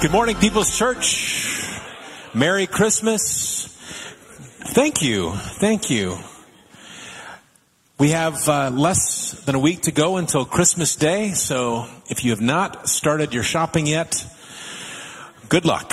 Good 0.00 0.12
morning, 0.12 0.36
People's 0.36 0.78
Church. 0.78 1.68
Merry 2.32 2.66
Christmas. 2.66 3.66
Thank 4.72 5.02
you. 5.02 5.32
Thank 5.32 5.90
you. 5.90 6.16
We 7.98 8.12
have 8.12 8.48
uh, 8.48 8.70
less 8.70 9.32
than 9.44 9.56
a 9.56 9.58
week 9.58 9.82
to 9.82 9.92
go 9.92 10.16
until 10.16 10.46
Christmas 10.46 10.96
Day, 10.96 11.32
so 11.32 11.86
if 12.08 12.24
you 12.24 12.30
have 12.30 12.40
not 12.40 12.88
started 12.88 13.34
your 13.34 13.42
shopping 13.42 13.86
yet, 13.86 14.24
good 15.50 15.66
luck. 15.66 15.92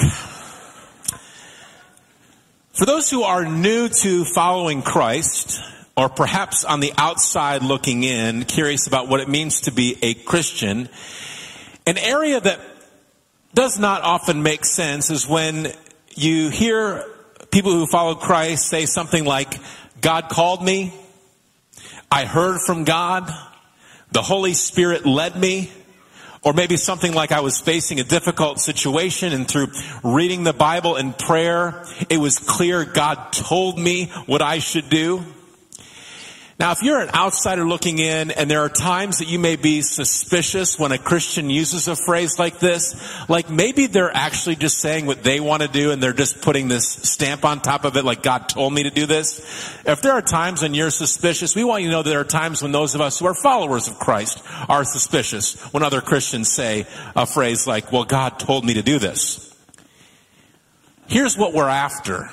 For 2.72 2.86
those 2.86 3.10
who 3.10 3.24
are 3.24 3.44
new 3.44 3.90
to 3.90 4.24
following 4.24 4.84
Christ, 4.84 5.60
or 5.98 6.08
perhaps 6.08 6.64
on 6.64 6.80
the 6.80 6.94
outside 6.98 7.62
looking 7.62 8.06
in, 8.06 8.46
curious 8.46 8.88
about 8.88 9.10
what 9.10 9.20
it 9.20 9.28
means 9.28 9.60
to 9.62 9.72
be 9.72 9.98
a 10.02 10.14
Christian, 10.14 10.88
an 11.86 11.98
area 11.98 12.40
that 12.40 12.62
does 13.58 13.80
not 13.80 14.04
often 14.04 14.44
make 14.44 14.64
sense 14.64 15.10
is 15.10 15.28
when 15.28 15.74
you 16.14 16.50
hear 16.50 17.04
people 17.50 17.72
who 17.72 17.88
follow 17.88 18.14
Christ 18.14 18.70
say 18.70 18.86
something 18.86 19.26
like, 19.26 19.52
God 20.00 20.30
called 20.30 20.64
me, 20.64 20.94
I 22.12 22.26
heard 22.26 22.60
from 22.62 22.84
God, 22.84 23.34
the 24.12 24.22
Holy 24.22 24.54
Spirit 24.54 25.08
led 25.08 25.36
me, 25.36 25.72
or 26.44 26.54
maybe 26.54 26.78
something 26.78 27.16
like 27.16 27.32
I 27.32 27.40
was 27.40 27.60
facing 27.60 28.00
a 28.00 28.04
difficult 28.04 28.60
situation 28.60 29.34
and 29.34 29.48
through 29.48 29.70
reading 30.04 30.44
the 30.44 30.54
Bible 30.54 30.96
and 30.96 31.18
prayer, 31.18 31.84
it 32.12 32.20
was 32.20 32.38
clear 32.38 32.86
God 32.86 33.34
told 33.34 33.80
me 33.80 34.12
what 34.28 34.44
I 34.44 34.60
should 34.60 34.88
do. 34.88 35.24
Now, 36.60 36.72
if 36.72 36.82
you're 36.82 37.00
an 37.00 37.14
outsider 37.14 37.68
looking 37.68 38.00
in 38.00 38.32
and 38.32 38.50
there 38.50 38.62
are 38.62 38.70
times 38.70 39.20
that 39.20 39.28
you 39.28 39.38
may 39.38 39.58
be 39.58 39.84
suspicious 39.84 40.80
when 40.80 40.92
a 40.92 40.98
Christian 40.98 41.52
uses 41.52 41.88
a 41.88 41.96
phrase 41.96 42.40
like 42.40 42.58
this, 42.58 42.96
like 43.30 43.48
maybe 43.48 43.86
they're 43.86 44.12
actually 44.12 44.56
just 44.56 44.80
saying 44.80 45.06
what 45.06 45.22
they 45.22 45.40
want 45.40 45.62
to 45.62 45.68
do 45.68 45.92
and 45.92 46.02
they're 46.02 46.14
just 46.14 46.42
putting 46.42 46.68
this 46.68 46.88
stamp 46.88 47.46
on 47.46 47.62
top 47.62 47.86
of 47.86 47.96
it 47.96 48.04
like 48.04 48.24
God 48.24 48.50
told 48.50 48.74
me 48.74 48.84
to 48.84 48.90
do 48.90 49.06
this. 49.06 49.40
If 49.86 50.02
there 50.02 50.14
are 50.14 50.22
times 50.24 50.64
when 50.64 50.74
you're 50.74 50.90
suspicious, 50.90 51.56
we 51.56 51.64
want 51.64 51.84
you 51.84 51.90
to 51.90 51.92
know 51.92 52.02
there 52.02 52.22
are 52.22 52.24
times 52.24 52.64
when 52.64 52.72
those 52.72 52.96
of 52.96 53.02
us 53.02 53.20
who 53.20 53.28
are 53.28 53.36
followers 53.36 53.88
of 53.88 54.00
Christ 54.00 54.42
are 54.68 54.84
suspicious 54.84 55.62
when 55.72 55.84
other 55.84 56.02
Christians 56.02 56.52
say 56.52 56.88
a 57.16 57.28
phrase 57.28 57.68
like, 57.68 57.92
well, 57.92 58.04
God 58.04 58.40
told 58.40 58.66
me 58.66 58.74
to 58.74 58.82
do 58.82 58.98
this. 58.98 59.56
Here's 61.06 61.38
what 61.38 61.54
we're 61.54 61.70
after. 61.70 62.32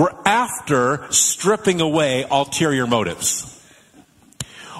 We're 0.00 0.16
after 0.24 1.12
stripping 1.12 1.82
away 1.82 2.24
ulterior 2.30 2.86
motives. 2.86 3.62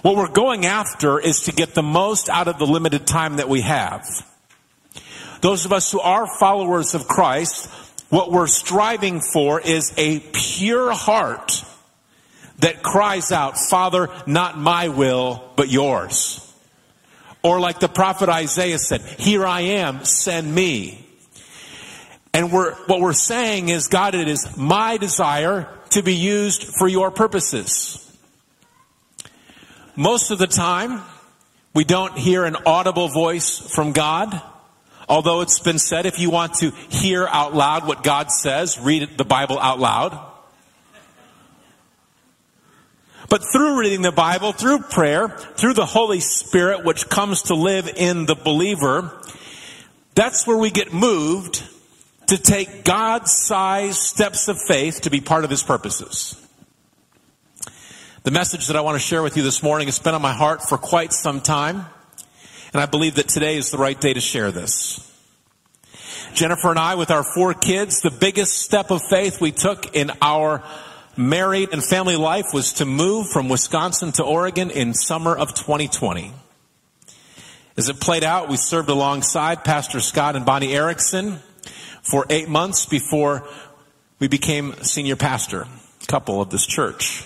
What 0.00 0.16
we're 0.16 0.28
going 0.30 0.64
after 0.64 1.20
is 1.20 1.40
to 1.40 1.52
get 1.52 1.74
the 1.74 1.82
most 1.82 2.30
out 2.30 2.48
of 2.48 2.58
the 2.58 2.66
limited 2.66 3.06
time 3.06 3.36
that 3.36 3.46
we 3.46 3.60
have. 3.60 4.06
Those 5.42 5.66
of 5.66 5.74
us 5.74 5.92
who 5.92 6.00
are 6.00 6.26
followers 6.26 6.94
of 6.94 7.06
Christ, 7.06 7.68
what 8.08 8.32
we're 8.32 8.46
striving 8.46 9.20
for 9.20 9.60
is 9.60 9.92
a 9.98 10.20
pure 10.32 10.90
heart 10.90 11.66
that 12.60 12.82
cries 12.82 13.30
out, 13.30 13.58
Father, 13.58 14.08
not 14.26 14.56
my 14.56 14.88
will, 14.88 15.44
but 15.54 15.68
yours. 15.68 16.50
Or 17.42 17.60
like 17.60 17.78
the 17.78 17.90
prophet 17.90 18.30
Isaiah 18.30 18.78
said, 18.78 19.02
Here 19.02 19.44
I 19.44 19.60
am, 19.60 20.02
send 20.06 20.54
me. 20.54 21.09
And 22.32 22.52
we're, 22.52 22.74
what 22.86 23.00
we're 23.00 23.12
saying 23.12 23.68
is, 23.68 23.88
God, 23.88 24.14
it 24.14 24.28
is 24.28 24.56
my 24.56 24.96
desire 24.96 25.68
to 25.90 26.02
be 26.02 26.14
used 26.14 26.62
for 26.78 26.86
your 26.86 27.10
purposes. 27.10 28.06
Most 29.96 30.30
of 30.30 30.38
the 30.38 30.46
time, 30.46 31.02
we 31.74 31.84
don't 31.84 32.16
hear 32.16 32.44
an 32.44 32.56
audible 32.66 33.08
voice 33.08 33.58
from 33.58 33.92
God. 33.92 34.40
Although 35.08 35.40
it's 35.40 35.58
been 35.58 35.80
said 35.80 36.06
if 36.06 36.20
you 36.20 36.30
want 36.30 36.54
to 36.54 36.70
hear 36.88 37.26
out 37.26 37.52
loud 37.52 37.86
what 37.86 38.04
God 38.04 38.30
says, 38.30 38.78
read 38.78 39.18
the 39.18 39.24
Bible 39.24 39.58
out 39.58 39.80
loud. 39.80 40.18
But 43.28 43.42
through 43.52 43.78
reading 43.78 44.02
the 44.02 44.12
Bible, 44.12 44.52
through 44.52 44.80
prayer, 44.80 45.28
through 45.28 45.74
the 45.74 45.86
Holy 45.86 46.20
Spirit, 46.20 46.84
which 46.84 47.08
comes 47.08 47.42
to 47.42 47.54
live 47.54 47.88
in 47.88 48.26
the 48.26 48.34
believer, 48.34 49.20
that's 50.14 50.46
where 50.46 50.56
we 50.56 50.70
get 50.70 50.92
moved 50.92 51.62
to 52.30 52.38
take 52.38 52.84
God-sized 52.84 53.98
steps 53.98 54.46
of 54.46 54.56
faith 54.56 55.00
to 55.00 55.10
be 55.10 55.20
part 55.20 55.42
of 55.42 55.50
His 55.50 55.64
purposes. 55.64 56.36
The 58.22 58.30
message 58.30 58.68
that 58.68 58.76
I 58.76 58.82
want 58.82 58.94
to 58.94 59.04
share 59.04 59.20
with 59.20 59.36
you 59.36 59.42
this 59.42 59.64
morning 59.64 59.88
has 59.88 59.98
been 59.98 60.14
on 60.14 60.22
my 60.22 60.32
heart 60.32 60.62
for 60.62 60.78
quite 60.78 61.12
some 61.12 61.40
time, 61.40 61.86
and 62.72 62.80
I 62.80 62.86
believe 62.86 63.16
that 63.16 63.26
today 63.26 63.56
is 63.56 63.72
the 63.72 63.78
right 63.78 64.00
day 64.00 64.12
to 64.12 64.20
share 64.20 64.52
this. 64.52 65.04
Jennifer 66.32 66.70
and 66.70 66.78
I, 66.78 66.94
with 66.94 67.10
our 67.10 67.24
four 67.24 67.52
kids, 67.52 68.00
the 68.00 68.12
biggest 68.12 68.62
step 68.62 68.92
of 68.92 69.02
faith 69.02 69.40
we 69.40 69.50
took 69.50 69.96
in 69.96 70.12
our 70.22 70.62
married 71.16 71.70
and 71.72 71.82
family 71.82 72.14
life 72.14 72.54
was 72.54 72.74
to 72.74 72.84
move 72.84 73.28
from 73.28 73.48
Wisconsin 73.48 74.12
to 74.12 74.22
Oregon 74.22 74.70
in 74.70 74.94
summer 74.94 75.36
of 75.36 75.52
2020. 75.52 76.32
As 77.76 77.88
it 77.88 77.98
played 77.98 78.22
out, 78.22 78.48
we 78.48 78.56
served 78.56 78.88
alongside 78.88 79.64
Pastor 79.64 79.98
Scott 79.98 80.36
and 80.36 80.46
Bonnie 80.46 80.72
Erickson 80.72 81.40
for 82.02 82.26
eight 82.30 82.48
months 82.48 82.86
before 82.86 83.46
we 84.18 84.28
became 84.28 84.74
senior 84.82 85.16
pastor, 85.16 85.66
couple 86.06 86.40
of 86.40 86.50
this 86.50 86.66
church. 86.66 87.24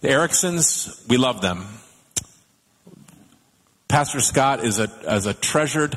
The 0.00 0.08
Ericksons, 0.08 1.04
we 1.08 1.16
love 1.16 1.40
them. 1.40 1.66
Pastor 3.88 4.20
Scott 4.20 4.64
is 4.64 4.78
a, 4.78 4.90
is 5.08 5.26
a 5.26 5.34
treasured 5.34 5.96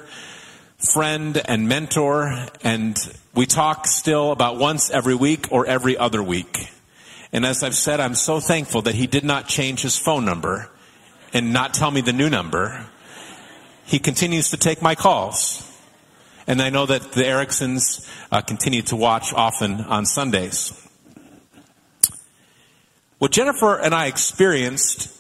friend 0.78 1.42
and 1.46 1.68
mentor, 1.68 2.47
and 2.64 2.97
we 3.34 3.46
talk 3.46 3.88
still 3.88 4.31
about 4.31 4.58
once 4.58 4.90
every 4.90 5.16
week 5.16 5.47
or 5.52 5.66
every 5.66 5.97
other 5.97 6.22
week. 6.24 6.70
And 7.31 7.46
as 7.46 7.64
I've 7.64 7.76
said, 7.76 8.00
I'm 8.00 8.16
so 8.16 8.40
thankful 8.40 8.84
that 8.84 8.96
he 8.96 9.08
did 9.08 9.24
not 9.24 9.47
change 9.47 9.81
his 9.81 9.97
phone 9.97 10.26
number 10.26 10.70
and 11.34 11.53
not 11.53 11.74
tell 11.74 11.91
me 11.91 12.02
the 12.02 12.14
new 12.14 12.30
number. 12.30 12.88
He 13.86 14.00
continues 14.00 14.52
to 14.52 14.58
take 14.58 14.81
my 14.81 14.96
calls. 14.96 15.69
And 16.50 16.64
I 16.64 16.72
know 16.72 16.88
that 16.88 17.12
the 17.12 17.22
Ericksons 17.22 18.10
uh, 18.32 18.42
continue 18.42 18.82
to 18.82 18.96
watch 18.96 19.36
often 19.36 19.82
on 19.82 20.08
Sundays. 20.08 20.74
What 23.20 23.32
Jennifer 23.32 23.78
and 23.78 23.94
I 23.94 24.08
experienced 24.08 25.16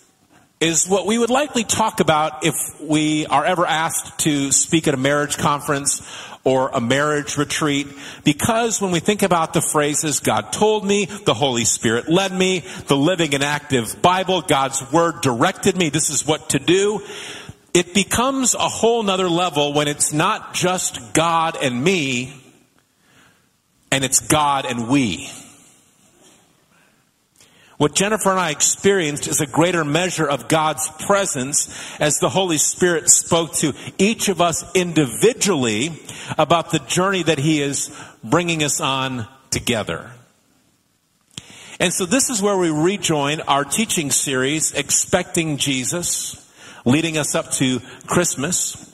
is 0.59 0.87
what 0.87 1.05
we 1.05 1.19
would 1.19 1.29
likely 1.29 1.63
talk 1.63 1.99
about 1.99 2.43
if 2.47 2.55
we 2.81 3.27
are 3.27 3.45
ever 3.45 3.63
asked 3.63 4.17
to 4.21 4.51
speak 4.51 4.87
at 4.87 4.95
a 4.95 4.97
marriage 4.97 5.37
conference 5.37 6.01
or 6.43 6.69
a 6.69 6.81
marriage 6.81 7.37
retreat. 7.37 7.85
Because 8.23 8.81
when 8.81 8.89
we 8.89 8.99
think 8.99 9.21
about 9.21 9.53
the 9.53 9.61
phrases, 9.61 10.21
God 10.21 10.51
told 10.51 10.83
me, 10.83 11.05
the 11.05 11.35
Holy 11.35 11.63
Spirit 11.63 12.09
led 12.09 12.33
me, 12.33 12.63
the 12.87 12.97
living 12.97 13.35
and 13.35 13.43
active 13.43 14.01
Bible, 14.01 14.41
God's 14.41 14.91
Word 14.91 15.21
directed 15.21 15.77
me, 15.77 15.89
this 15.89 16.09
is 16.09 16.25
what 16.25 16.49
to 16.49 16.59
do 16.59 17.05
it 17.73 17.93
becomes 17.93 18.55
a 18.55 18.59
whole 18.59 19.03
nother 19.03 19.29
level 19.29 19.73
when 19.73 19.87
it's 19.87 20.11
not 20.11 20.53
just 20.53 21.13
God 21.13 21.57
and 21.61 21.83
me, 21.83 22.33
and 23.91 24.03
it's 24.03 24.19
God 24.19 24.65
and 24.65 24.87
we. 24.87 25.29
What 27.77 27.95
Jennifer 27.95 28.31
and 28.31 28.39
I 28.39 28.51
experienced 28.51 29.27
is 29.27 29.39
a 29.39 29.47
greater 29.47 29.85
measure 29.85 30.27
of 30.27 30.49
God's 30.49 30.89
presence 31.05 31.73
as 31.97 32.19
the 32.19 32.27
Holy 32.27 32.57
Spirit 32.57 33.09
spoke 33.09 33.53
to 33.53 33.73
each 33.97 34.27
of 34.27 34.41
us 34.41 34.69
individually 34.75 35.97
about 36.37 36.71
the 36.71 36.79
journey 36.79 37.23
that 37.23 37.37
He 37.37 37.61
is 37.61 37.89
bringing 38.21 38.63
us 38.63 38.81
on 38.81 39.27
together. 39.49 40.11
And 41.79 41.93
so 41.93 42.05
this 42.05 42.29
is 42.29 42.41
where 42.41 42.57
we 42.57 42.69
rejoin 42.69 43.39
our 43.41 43.63
teaching 43.63 44.11
series, 44.11 44.73
Expecting 44.73 45.55
Jesus 45.55 46.48
leading 46.85 47.17
us 47.17 47.35
up 47.35 47.51
to 47.53 47.79
Christmas. 48.07 48.85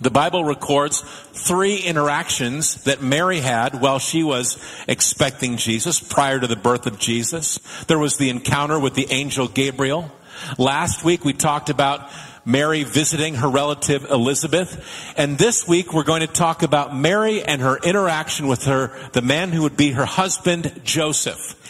The 0.00 0.10
Bible 0.10 0.44
records 0.44 1.02
three 1.32 1.76
interactions 1.76 2.82
that 2.84 3.02
Mary 3.02 3.40
had 3.40 3.80
while 3.80 3.98
she 3.98 4.22
was 4.22 4.58
expecting 4.88 5.56
Jesus 5.56 6.00
prior 6.00 6.40
to 6.40 6.46
the 6.46 6.56
birth 6.56 6.86
of 6.86 6.98
Jesus. 6.98 7.58
There 7.86 7.98
was 7.98 8.16
the 8.16 8.28
encounter 8.28 8.78
with 8.78 8.94
the 8.94 9.06
angel 9.10 9.46
Gabriel. 9.46 10.10
Last 10.58 11.04
week 11.04 11.24
we 11.24 11.32
talked 11.32 11.70
about 11.70 12.10
Mary 12.44 12.84
visiting 12.84 13.36
her 13.36 13.48
relative 13.48 14.04
Elizabeth. 14.10 14.84
And 15.16 15.38
this 15.38 15.66
week 15.66 15.92
we're 15.92 16.04
going 16.04 16.20
to 16.20 16.26
talk 16.26 16.62
about 16.62 16.94
Mary 16.94 17.42
and 17.42 17.62
her 17.62 17.78
interaction 17.78 18.48
with 18.48 18.64
her, 18.64 18.90
the 19.12 19.22
man 19.22 19.50
who 19.50 19.62
would 19.62 19.76
be 19.76 19.92
her 19.92 20.04
husband, 20.04 20.80
Joseph. 20.84 21.60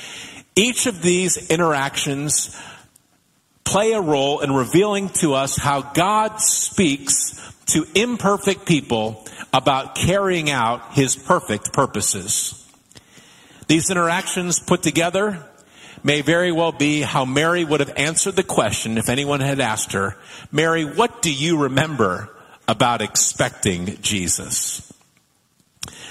Each 0.57 0.87
of 0.87 1.03
these 1.03 1.51
interactions 1.51 2.57
play 3.65 3.93
a 3.93 4.01
role 4.01 4.41
in 4.41 4.53
revealing 4.53 5.09
to 5.09 5.35
us 5.35 5.57
how 5.57 5.83
God 5.83 6.41
speaks 6.41 7.41
to 7.67 7.87
imperfect 7.95 8.67
people 8.67 9.25
about 9.53 9.95
carrying 9.95 10.51
out 10.51 10.93
his 10.93 11.17
perfect 11.17 11.73
purposes. 11.73 12.61
These 13.67 13.91
interactions 13.91 14.61
put 14.61 14.83
together 14.83 15.43
may 16.03 16.21
very 16.21 16.53
well 16.53 16.73
be 16.73 17.01
how 17.01 17.25
Mary 17.25 17.65
would 17.65 17.81
have 17.81 17.93
answered 17.97 18.37
the 18.37 18.43
question 18.43 18.99
if 18.99 19.09
anyone 19.09 19.41
had 19.41 19.59
asked 19.59 19.93
her, 19.93 20.17
Mary, 20.53 20.85
what 20.85 21.23
do 21.23 21.33
you 21.33 21.63
remember 21.63 22.29
about 22.69 23.01
expecting 23.01 24.01
Jesus? 24.03 24.93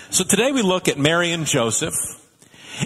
So 0.10 0.24
today 0.24 0.52
we 0.52 0.64
look 0.64 0.88
at 0.88 0.98
Mary 0.98 1.32
and 1.32 1.46
Joseph. 1.46 1.94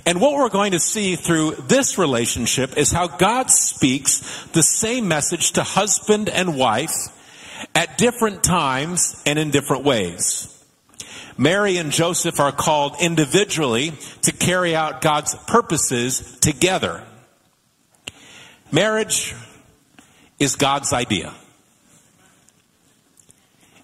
And 0.05 0.19
what 0.19 0.33
we're 0.33 0.49
going 0.49 0.71
to 0.71 0.79
see 0.79 1.15
through 1.15 1.51
this 1.67 1.97
relationship 1.97 2.77
is 2.77 2.91
how 2.91 3.07
God 3.07 3.49
speaks 3.49 4.45
the 4.47 4.63
same 4.63 5.07
message 5.07 5.51
to 5.53 5.63
husband 5.63 6.29
and 6.29 6.57
wife 6.57 6.91
at 7.73 7.97
different 7.97 8.43
times 8.43 9.21
and 9.25 9.39
in 9.39 9.51
different 9.51 9.83
ways. 9.83 10.53
Mary 11.37 11.77
and 11.77 11.91
Joseph 11.91 12.39
are 12.39 12.51
called 12.51 12.95
individually 12.99 13.93
to 14.23 14.31
carry 14.31 14.75
out 14.75 15.01
God's 15.01 15.35
purposes 15.47 16.37
together. 16.39 17.03
Marriage 18.71 19.35
is 20.39 20.55
God's 20.55 20.93
idea. 20.93 21.33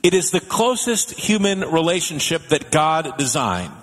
It 0.02 0.14
is 0.14 0.32
the 0.32 0.42
closest 0.42 1.12
human 1.12 1.62
relationship 1.62 2.50
that 2.50 2.72
God 2.72 3.18
designed. 3.18 3.83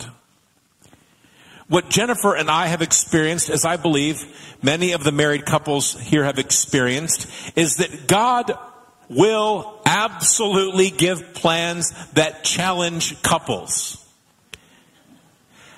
What 1.70 1.88
Jennifer 1.88 2.34
and 2.34 2.50
I 2.50 2.66
have 2.66 2.82
experienced, 2.82 3.48
as 3.48 3.64
I 3.64 3.76
believe 3.76 4.26
many 4.60 4.90
of 4.90 5.04
the 5.04 5.12
married 5.12 5.46
couples 5.46 5.94
here 6.00 6.24
have 6.24 6.40
experienced, 6.40 7.30
is 7.54 7.76
that 7.76 8.08
God 8.08 8.52
will 9.08 9.80
absolutely 9.86 10.90
give 10.90 11.32
plans 11.32 11.92
that 12.14 12.42
challenge 12.42 13.22
couples. 13.22 14.04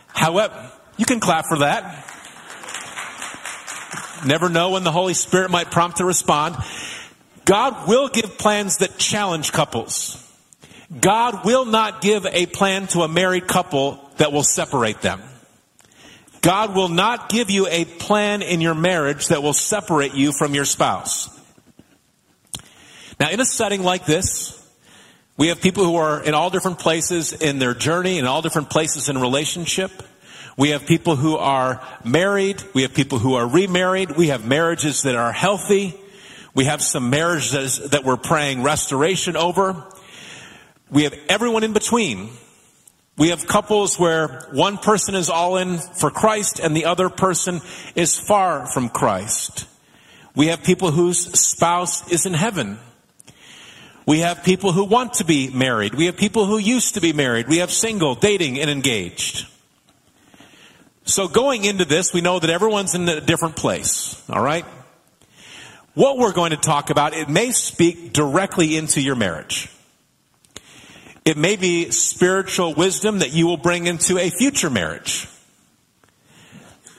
However, 0.06 0.72
you 0.96 1.04
can 1.04 1.20
clap 1.20 1.44
for 1.44 1.58
that. 1.58 2.08
Never 4.24 4.48
know 4.48 4.70
when 4.70 4.84
the 4.84 4.92
Holy 4.92 5.12
Spirit 5.12 5.50
might 5.50 5.70
prompt 5.70 5.98
to 5.98 6.06
respond. 6.06 6.56
God 7.44 7.86
will 7.86 8.08
give 8.08 8.38
plans 8.38 8.78
that 8.78 8.96
challenge 8.96 9.52
couples. 9.52 10.16
God 10.98 11.44
will 11.44 11.66
not 11.66 12.00
give 12.00 12.24
a 12.24 12.46
plan 12.46 12.86
to 12.88 13.02
a 13.02 13.08
married 13.08 13.46
couple 13.46 14.10
that 14.16 14.32
will 14.32 14.42
separate 14.42 15.02
them. 15.02 15.20
God 16.42 16.74
will 16.74 16.88
not 16.88 17.28
give 17.28 17.50
you 17.50 17.68
a 17.68 17.84
plan 17.84 18.42
in 18.42 18.60
your 18.60 18.74
marriage 18.74 19.28
that 19.28 19.42
will 19.42 19.52
separate 19.52 20.14
you 20.14 20.32
from 20.32 20.54
your 20.54 20.64
spouse. 20.64 21.30
Now, 23.18 23.30
in 23.30 23.38
a 23.38 23.44
setting 23.44 23.84
like 23.84 24.04
this, 24.04 24.58
we 25.36 25.48
have 25.48 25.60
people 25.60 25.84
who 25.84 25.96
are 25.96 26.22
in 26.22 26.34
all 26.34 26.50
different 26.50 26.80
places 26.80 27.32
in 27.32 27.60
their 27.60 27.74
journey, 27.74 28.18
in 28.18 28.26
all 28.26 28.42
different 28.42 28.70
places 28.70 29.08
in 29.08 29.18
relationship. 29.18 29.90
We 30.56 30.70
have 30.70 30.84
people 30.84 31.14
who 31.14 31.36
are 31.36 31.80
married. 32.04 32.62
We 32.74 32.82
have 32.82 32.92
people 32.92 33.18
who 33.18 33.34
are 33.34 33.48
remarried. 33.48 34.16
We 34.16 34.28
have 34.28 34.44
marriages 34.44 35.02
that 35.02 35.14
are 35.14 35.32
healthy. 35.32 35.94
We 36.54 36.64
have 36.64 36.82
some 36.82 37.08
marriages 37.08 37.90
that 37.90 38.04
we're 38.04 38.16
praying 38.16 38.64
restoration 38.64 39.36
over. 39.36 39.86
We 40.90 41.04
have 41.04 41.14
everyone 41.28 41.62
in 41.62 41.72
between. 41.72 42.30
We 43.16 43.28
have 43.28 43.46
couples 43.46 43.98
where 43.98 44.48
one 44.52 44.78
person 44.78 45.14
is 45.14 45.28
all 45.28 45.56
in 45.58 45.78
for 45.78 46.10
Christ 46.10 46.60
and 46.60 46.76
the 46.76 46.86
other 46.86 47.08
person 47.08 47.60
is 47.94 48.18
far 48.18 48.66
from 48.66 48.88
Christ. 48.88 49.66
We 50.34 50.46
have 50.46 50.62
people 50.62 50.90
whose 50.90 51.38
spouse 51.38 52.10
is 52.10 52.24
in 52.24 52.32
heaven. 52.32 52.78
We 54.06 54.20
have 54.20 54.42
people 54.42 54.72
who 54.72 54.84
want 54.84 55.14
to 55.14 55.24
be 55.24 55.50
married. 55.50 55.94
We 55.94 56.06
have 56.06 56.16
people 56.16 56.46
who 56.46 56.58
used 56.58 56.94
to 56.94 57.00
be 57.00 57.12
married. 57.12 57.48
We 57.48 57.58
have 57.58 57.70
single, 57.70 58.14
dating, 58.14 58.58
and 58.58 58.70
engaged. 58.70 59.46
So 61.04 61.28
going 61.28 61.64
into 61.64 61.84
this, 61.84 62.12
we 62.14 62.20
know 62.20 62.38
that 62.38 62.50
everyone's 62.50 62.94
in 62.94 63.08
a 63.08 63.20
different 63.20 63.56
place. 63.56 64.20
All 64.30 64.42
right? 64.42 64.64
What 65.94 66.16
we're 66.16 66.32
going 66.32 66.52
to 66.52 66.56
talk 66.56 66.88
about, 66.88 67.12
it 67.12 67.28
may 67.28 67.50
speak 67.50 68.12
directly 68.14 68.76
into 68.76 69.00
your 69.02 69.14
marriage. 69.14 69.68
It 71.24 71.36
may 71.36 71.56
be 71.56 71.90
spiritual 71.90 72.74
wisdom 72.74 73.20
that 73.20 73.32
you 73.32 73.46
will 73.46 73.56
bring 73.56 73.86
into 73.86 74.18
a 74.18 74.30
future 74.30 74.70
marriage. 74.70 75.28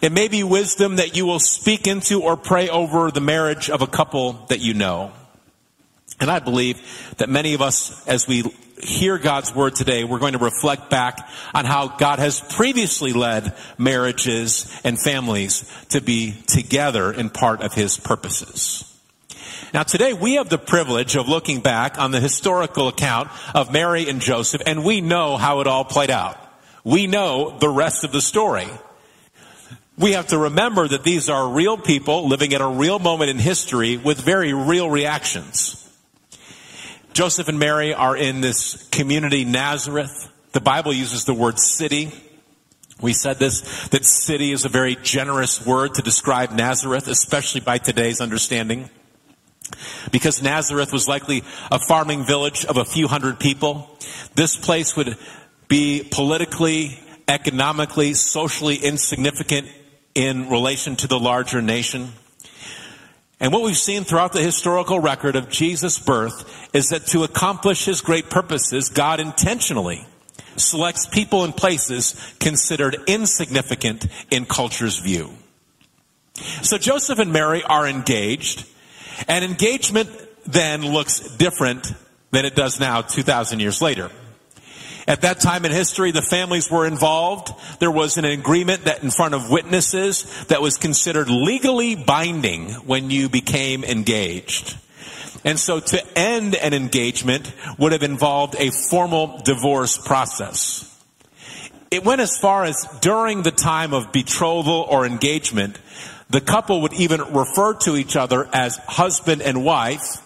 It 0.01 0.11
may 0.11 0.27
be 0.27 0.43
wisdom 0.43 0.97
that 0.97 1.15
you 1.15 1.25
will 1.25 1.39
speak 1.39 1.87
into 1.87 2.23
or 2.23 2.35
pray 2.37 2.69
over 2.69 3.11
the 3.11 3.21
marriage 3.21 3.69
of 3.69 3.81
a 3.81 3.87
couple 3.87 4.33
that 4.49 4.59
you 4.59 4.73
know. 4.73 5.11
And 6.19 6.29
I 6.29 6.39
believe 6.39 6.81
that 7.17 7.29
many 7.29 7.53
of 7.53 7.61
us, 7.61 8.05
as 8.07 8.27
we 8.27 8.43
hear 8.81 9.17
God's 9.17 9.53
word 9.53 9.75
today, 9.75 10.03
we're 10.03 10.19
going 10.19 10.33
to 10.33 10.39
reflect 10.39 10.89
back 10.89 11.27
on 11.53 11.65
how 11.65 11.87
God 11.87 12.19
has 12.19 12.39
previously 12.39 13.13
led 13.13 13.55
marriages 13.77 14.79
and 14.83 14.99
families 14.99 15.69
to 15.89 16.01
be 16.01 16.33
together 16.47 17.11
in 17.11 17.29
part 17.29 17.61
of 17.61 17.73
his 17.73 17.97
purposes. 17.97 18.92
Now 19.73 19.81
today 19.81 20.13
we 20.13 20.35
have 20.35 20.49
the 20.49 20.59
privilege 20.59 21.15
of 21.15 21.27
looking 21.27 21.59
back 21.59 21.97
on 21.97 22.11
the 22.11 22.19
historical 22.19 22.89
account 22.89 23.29
of 23.55 23.73
Mary 23.73 24.07
and 24.07 24.21
Joseph 24.21 24.61
and 24.67 24.85
we 24.85 25.01
know 25.01 25.35
how 25.35 25.61
it 25.61 25.67
all 25.67 25.83
played 25.83 26.11
out. 26.11 26.37
We 26.83 27.07
know 27.07 27.57
the 27.57 27.69
rest 27.69 28.03
of 28.03 28.11
the 28.11 28.21
story. 28.21 28.67
We 29.97 30.11
have 30.11 30.27
to 30.27 30.37
remember 30.37 30.87
that 30.87 31.03
these 31.03 31.27
are 31.27 31.49
real 31.49 31.75
people 31.77 32.27
living 32.27 32.53
at 32.53 32.61
a 32.61 32.67
real 32.67 32.99
moment 32.99 33.31
in 33.31 33.39
history 33.39 33.97
with 33.97 34.19
very 34.19 34.53
real 34.53 34.91
reactions. 34.91 35.79
Joseph 37.13 37.47
and 37.47 37.57
Mary 37.57 37.95
are 37.95 38.15
in 38.15 38.41
this 38.41 38.87
community, 38.89 39.43
Nazareth. 39.43 40.29
The 40.51 40.61
Bible 40.61 40.93
uses 40.93 41.25
the 41.25 41.33
word 41.33 41.57
city. 41.57 42.11
We 43.01 43.13
said 43.13 43.39
this, 43.39 43.87
that 43.87 44.05
city 44.05 44.51
is 44.51 44.65
a 44.65 44.69
very 44.69 44.95
generous 44.97 45.65
word 45.65 45.95
to 45.95 46.03
describe 46.03 46.51
Nazareth, 46.51 47.07
especially 47.07 47.61
by 47.61 47.79
today's 47.79 48.21
understanding. 48.21 48.91
Because 50.11 50.41
Nazareth 50.41 50.91
was 50.91 51.07
likely 51.07 51.43
a 51.71 51.79
farming 51.79 52.25
village 52.25 52.65
of 52.65 52.77
a 52.77 52.85
few 52.85 53.07
hundred 53.07 53.39
people, 53.39 53.97
this 54.35 54.55
place 54.55 54.95
would 54.95 55.17
be 55.67 56.07
politically, 56.11 56.99
economically, 57.27 58.13
socially 58.13 58.75
insignificant 58.75 59.67
in 60.13 60.49
relation 60.49 60.95
to 60.97 61.07
the 61.07 61.19
larger 61.19 61.61
nation. 61.61 62.11
And 63.39 63.51
what 63.51 63.63
we've 63.63 63.77
seen 63.77 64.03
throughout 64.03 64.33
the 64.33 64.41
historical 64.41 64.99
record 64.99 65.35
of 65.35 65.49
Jesus' 65.49 65.99
birth 65.99 66.69
is 66.73 66.89
that 66.89 67.07
to 67.07 67.23
accomplish 67.23 67.85
his 67.85 68.01
great 68.01 68.29
purposes, 68.29 68.89
God 68.89 69.19
intentionally 69.19 70.05
selects 70.55 71.07
people 71.07 71.43
and 71.43 71.55
places 71.55 72.15
considered 72.39 72.95
insignificant 73.07 74.05
in 74.29 74.45
culture's 74.45 74.99
view. 74.99 75.31
So 76.61 76.77
Joseph 76.77 77.19
and 77.19 77.33
Mary 77.33 77.63
are 77.63 77.87
engaged 77.87 78.65
and 79.27 79.43
engagement 79.43 80.09
then 80.45 80.85
looks 80.85 81.19
different 81.37 81.93
than 82.31 82.45
it 82.45 82.55
does 82.55 82.79
now 82.79 83.01
2,000 83.01 83.59
years 83.59 83.81
later. 83.81 84.09
At 85.07 85.21
that 85.21 85.41
time 85.41 85.65
in 85.65 85.71
history, 85.71 86.11
the 86.11 86.21
families 86.21 86.71
were 86.71 86.87
involved. 86.87 87.51
There 87.79 87.91
was 87.91 88.17
an 88.17 88.25
agreement 88.25 88.85
that 88.85 89.03
in 89.03 89.11
front 89.11 89.33
of 89.33 89.49
witnesses 89.49 90.45
that 90.45 90.61
was 90.61 90.77
considered 90.77 91.29
legally 91.29 91.95
binding 91.95 92.69
when 92.85 93.09
you 93.09 93.27
became 93.27 93.83
engaged. 93.83 94.77
And 95.43 95.59
so 95.59 95.81
to 95.81 96.17
end 96.17 96.55
an 96.55 96.73
engagement 96.73 97.51
would 97.77 97.91
have 97.91 98.03
involved 98.03 98.55
a 98.57 98.71
formal 98.71 99.41
divorce 99.43 99.97
process. 99.97 100.89
It 101.91 102.05
went 102.05 102.21
as 102.21 102.37
far 102.37 102.63
as 102.63 102.87
during 103.01 103.43
the 103.43 103.51
time 103.51 103.93
of 103.93 104.11
betrothal 104.11 104.87
or 104.89 105.05
engagement, 105.05 105.77
the 106.33 106.41
couple 106.41 106.81
would 106.81 106.93
even 106.93 107.21
refer 107.31 107.75
to 107.75 107.95
each 107.95 108.15
other 108.15 108.49
as 108.51 108.77
husband 108.77 109.43
and 109.43 109.63
wife, 109.63 110.17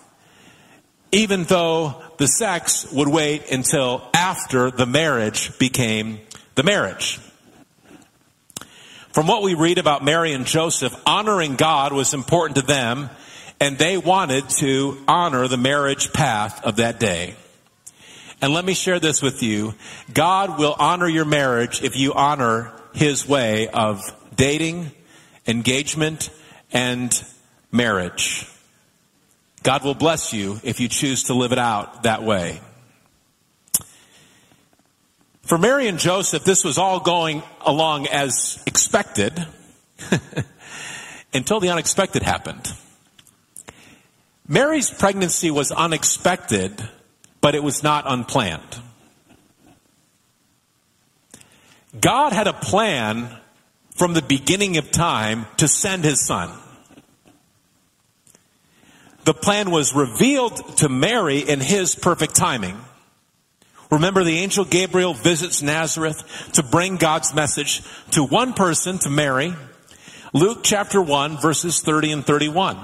even 1.12 1.44
though 1.44 2.02
the 2.18 2.28
sex 2.28 2.90
would 2.94 3.10
wait 3.10 3.52
until 3.52 4.10
after 4.14 4.72
the 4.72 4.86
marriage 4.86 5.60
became 5.60 6.22
the 6.56 6.64
marriage. 6.64 7.20
From 9.12 9.28
what 9.28 9.44
we 9.44 9.54
read 9.54 9.80
about 9.80 10.02
Mary 10.02 10.32
and 10.32 10.46
Joseph, 10.46 10.96
honoring 11.06 11.58
God 11.58 11.92
was 11.92 12.14
important 12.14 12.56
to 12.56 12.66
them, 12.66 13.10
and 13.60 13.78
they 13.78 13.98
wanted 13.98 14.48
to 14.60 14.98
honor 15.10 15.50
the 15.50 15.58
marriage 15.58 16.14
path 16.14 16.64
of 16.64 16.78
that 16.78 17.02
day. 17.02 17.36
And 18.42 18.54
let 18.54 18.64
me 18.64 18.76
share 18.76 19.02
this 19.02 19.22
with 19.22 19.44
you. 19.44 19.74
God 20.14 20.58
will 20.58 20.76
honor 20.80 21.10
your 21.10 21.26
marriage 21.26 21.84
if 21.84 21.98
you 21.98 22.14
honor 22.14 22.72
His 22.94 23.28
way 23.28 23.68
of 23.68 24.02
dating, 24.34 24.92
engagement, 25.48 26.30
and 26.72 27.24
marriage. 27.72 28.48
God 29.64 29.84
will 29.84 29.96
bless 29.96 30.34
you 30.34 30.60
if 30.64 30.80
you 30.80 30.88
choose 30.88 31.24
to 31.24 31.34
live 31.34 31.52
it 31.52 31.60
out 31.60 32.04
that 32.04 32.24
way. 32.24 32.62
For 35.44 35.58
Mary 35.58 35.88
and 35.88 35.98
Joseph, 35.98 36.44
this 36.44 36.66
was 36.66 36.78
all 36.78 37.00
going 37.00 37.42
along 37.62 38.08
as 38.08 38.62
expected 38.66 39.46
until 41.34 41.60
the 41.60 41.70
unexpected 41.70 42.22
happened. 42.22 42.72
Mary's 44.48 44.90
pregnancy 44.90 45.52
was 45.52 45.72
unexpected, 45.72 46.82
but 47.40 47.56
it 47.56 47.64
was 47.64 47.84
not 47.84 48.04
unplanned. 48.08 48.78
God 52.00 52.34
had 52.34 52.48
a 52.48 52.54
plan 52.54 53.30
from 53.98 54.14
the 54.14 54.22
beginning 54.22 54.78
of 54.78 54.92
time 54.92 55.46
to 55.58 55.68
send 55.68 56.04
his 56.04 56.26
son. 56.26 56.52
The 59.26 59.34
plan 59.34 59.72
was 59.72 59.94
revealed 59.94 60.78
to 60.78 60.88
Mary 60.88 61.40
in 61.40 61.60
his 61.60 61.96
perfect 61.96 62.36
timing. 62.36 62.78
Remember, 63.92 64.24
the 64.24 64.40
angel 64.40 64.64
Gabriel 64.64 65.14
visits 65.14 65.62
Nazareth 65.62 66.52
to 66.54 66.64
bring 66.64 66.98
God's 66.98 67.34
message 67.34 67.82
to 68.12 68.24
one 68.24 68.54
person, 68.54 69.00
to 69.00 69.10
Mary. 69.10 69.54
Luke 70.34 70.60
chapter 70.64 71.02
1, 71.02 71.42
verses 71.42 71.82
30 71.82 72.12
and 72.12 72.26
31. 72.26 72.78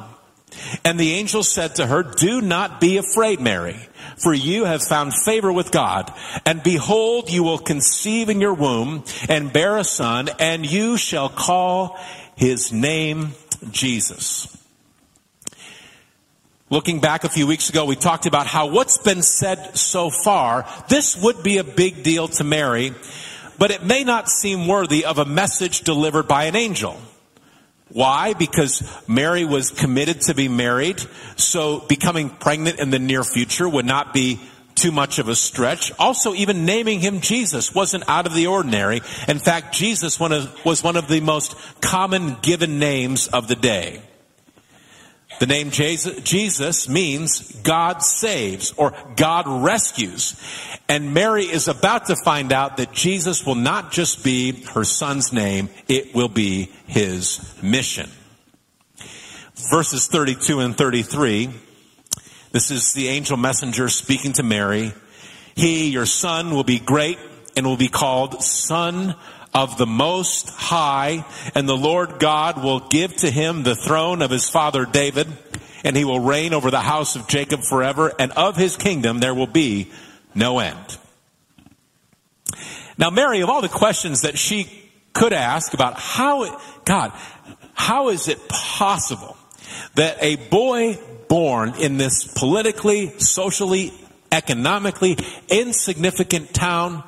And 0.83 0.99
the 0.99 1.13
angel 1.13 1.43
said 1.43 1.75
to 1.75 1.85
her, 1.85 2.03
Do 2.03 2.41
not 2.41 2.81
be 2.81 2.97
afraid, 2.97 3.39
Mary, 3.39 3.77
for 4.17 4.33
you 4.33 4.65
have 4.65 4.83
found 4.83 5.13
favor 5.13 5.51
with 5.51 5.71
God. 5.71 6.11
And 6.45 6.63
behold, 6.63 7.31
you 7.31 7.43
will 7.43 7.57
conceive 7.57 8.29
in 8.29 8.41
your 8.41 8.53
womb 8.53 9.03
and 9.29 9.53
bear 9.53 9.77
a 9.77 9.83
son, 9.83 10.29
and 10.39 10.65
you 10.65 10.97
shall 10.97 11.29
call 11.29 11.99
his 12.35 12.71
name 12.71 13.33
Jesus. 13.71 14.47
Looking 16.69 17.01
back 17.01 17.23
a 17.23 17.29
few 17.29 17.45
weeks 17.45 17.69
ago, 17.69 17.85
we 17.85 17.95
talked 17.95 18.25
about 18.25 18.47
how 18.47 18.65
what's 18.67 18.97
been 18.97 19.21
said 19.21 19.77
so 19.77 20.09
far, 20.09 20.65
this 20.89 21.15
would 21.15 21.43
be 21.43 21.59
a 21.59 21.63
big 21.63 22.01
deal 22.01 22.27
to 22.29 22.43
Mary, 22.43 22.93
but 23.59 23.69
it 23.69 23.83
may 23.83 24.03
not 24.03 24.27
seem 24.27 24.67
worthy 24.67 25.05
of 25.05 25.19
a 25.19 25.25
message 25.25 25.81
delivered 25.81 26.27
by 26.27 26.45
an 26.45 26.55
angel. 26.55 26.99
Why? 27.93 28.33
Because 28.33 28.83
Mary 29.07 29.45
was 29.45 29.71
committed 29.71 30.21
to 30.21 30.33
be 30.33 30.47
married, 30.47 31.01
so 31.35 31.79
becoming 31.79 32.29
pregnant 32.29 32.79
in 32.79 32.89
the 32.89 32.99
near 32.99 33.23
future 33.23 33.69
would 33.69 33.85
not 33.85 34.13
be 34.13 34.39
too 34.75 34.91
much 34.91 35.19
of 35.19 35.29
a 35.29 35.35
stretch. 35.35 35.91
Also, 35.99 36.33
even 36.33 36.65
naming 36.65 36.99
him 36.99 37.21
Jesus 37.21 37.73
wasn't 37.73 38.03
out 38.09 38.25
of 38.25 38.33
the 38.33 38.47
ordinary. 38.47 39.01
In 39.27 39.39
fact, 39.39 39.75
Jesus 39.75 40.19
was 40.19 40.83
one 40.83 40.97
of 40.97 41.07
the 41.07 41.21
most 41.21 41.55
common 41.81 42.35
given 42.41 42.79
names 42.79 43.27
of 43.27 43.47
the 43.47 43.55
day. 43.55 44.01
The 45.39 45.47
name 45.47 45.71
Jesus 45.71 46.87
means 46.87 47.51
God 47.63 48.01
saves 48.01 48.73
or 48.77 48.93
God 49.15 49.45
rescues. 49.47 50.39
And 50.87 51.13
Mary 51.13 51.45
is 51.45 51.67
about 51.67 52.05
to 52.07 52.15
find 52.15 52.53
out 52.53 52.77
that 52.77 52.91
Jesus 52.91 53.45
will 53.45 53.55
not 53.55 53.91
just 53.91 54.23
be 54.23 54.63
her 54.73 54.83
son's 54.83 55.33
name, 55.33 55.69
it 55.87 56.13
will 56.13 56.29
be 56.29 56.71
his 56.87 57.55
mission. 57.61 58.09
Verses 59.69 60.07
32 60.07 60.59
and 60.59 60.77
33. 60.77 61.49
This 62.51 62.69
is 62.69 62.93
the 62.93 63.07
angel 63.07 63.37
messenger 63.37 63.89
speaking 63.89 64.33
to 64.33 64.43
Mary. 64.43 64.93
He, 65.55 65.89
your 65.89 66.05
son, 66.05 66.51
will 66.51 66.63
be 66.63 66.79
great 66.79 67.17
and 67.55 67.65
will 67.65 67.77
be 67.77 67.87
called 67.87 68.43
Son 68.43 69.15
of 69.53 69.77
the 69.77 69.85
Most 69.85 70.49
High, 70.49 71.25
and 71.53 71.67
the 71.67 71.77
Lord 71.77 72.19
God 72.19 72.63
will 72.63 72.79
give 72.79 73.15
to 73.17 73.29
him 73.29 73.63
the 73.63 73.75
throne 73.75 74.21
of 74.21 74.31
his 74.31 74.49
father 74.49 74.85
David, 74.85 75.27
and 75.83 75.95
he 75.95 76.05
will 76.05 76.19
reign 76.19 76.53
over 76.53 76.71
the 76.71 76.79
house 76.79 77.15
of 77.15 77.27
Jacob 77.27 77.61
forever, 77.61 78.11
and 78.17 78.31
of 78.31 78.55
his 78.55 78.75
kingdom 78.77 79.19
there 79.19 79.33
will 79.33 79.47
be 79.47 79.91
no 80.33 80.59
end. 80.59 80.97
Now, 82.97 83.09
Mary, 83.09 83.41
of 83.41 83.49
all 83.49 83.61
the 83.61 83.69
questions 83.69 84.21
that 84.21 84.37
she 84.37 84.69
could 85.13 85.33
ask 85.33 85.73
about 85.73 85.99
how, 85.99 86.43
it 86.43 86.53
God, 86.85 87.11
how 87.73 88.09
is 88.09 88.27
it 88.27 88.47
possible 88.47 89.37
that 89.95 90.17
a 90.21 90.35
boy 90.35 90.97
born 91.27 91.73
in 91.79 91.97
this 91.97 92.31
politically, 92.33 93.17
socially, 93.19 93.93
economically 94.31 95.17
insignificant 95.49 96.53
town 96.53 97.03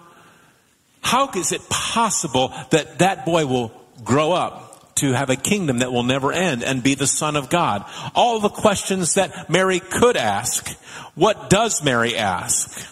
how 1.06 1.30
is 1.36 1.52
it 1.52 1.70
possible 1.70 2.52
that 2.72 2.98
that 2.98 3.26
boy 3.26 3.46
will 3.46 3.72
grow 4.04 4.32
up 4.32 4.96
to 4.96 5.14
have 5.14 5.30
a 5.30 5.36
kingdom 5.36 5.78
that 5.78 5.92
will 5.92 6.02
never 6.02 6.34
end 6.34 6.64
and 6.64 6.82
be 6.82 6.96
the 6.96 7.06
son 7.06 7.36
of 7.36 7.48
God? 7.48 7.86
All 8.16 8.40
the 8.40 8.50
questions 8.50 9.14
that 9.14 9.48
Mary 9.48 9.80
could 9.80 10.18
ask. 10.18 10.68
What 11.14 11.52
does 11.52 11.84
Mary 11.84 12.18
ask? 12.18 12.92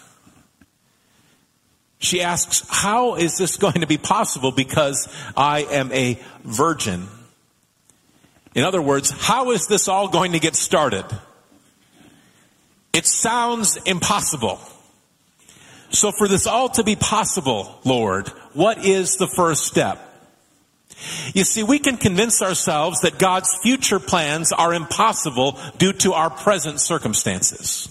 She 1.97 2.21
asks, 2.21 2.63
how 2.69 3.15
is 3.15 3.35
this 3.39 3.57
going 3.57 3.81
to 3.81 3.87
be 3.87 3.97
possible 3.97 4.51
because 4.51 5.11
I 5.35 5.61
am 5.63 5.91
a 5.91 6.21
virgin? 6.43 7.07
In 8.53 8.63
other 8.63 8.81
words, 8.81 9.09
how 9.09 9.49
is 9.49 9.65
this 9.65 9.87
all 9.87 10.07
going 10.07 10.33
to 10.33 10.39
get 10.39 10.55
started? 10.55 11.05
It 12.93 13.07
sounds 13.07 13.77
impossible. 13.87 14.59
So 15.93 16.11
for 16.11 16.27
this 16.27 16.47
all 16.47 16.69
to 16.69 16.83
be 16.83 16.95
possible, 16.95 17.79
Lord, 17.85 18.27
what 18.53 18.83
is 18.83 19.17
the 19.17 19.27
first 19.27 19.65
step? 19.65 19.99
You 21.33 21.43
see, 21.43 21.63
we 21.63 21.79
can 21.79 21.97
convince 21.97 22.41
ourselves 22.41 23.01
that 23.01 23.19
God's 23.19 23.55
future 23.61 23.99
plans 23.99 24.51
are 24.51 24.73
impossible 24.73 25.59
due 25.77 25.93
to 25.93 26.13
our 26.13 26.29
present 26.29 26.79
circumstances. 26.79 27.89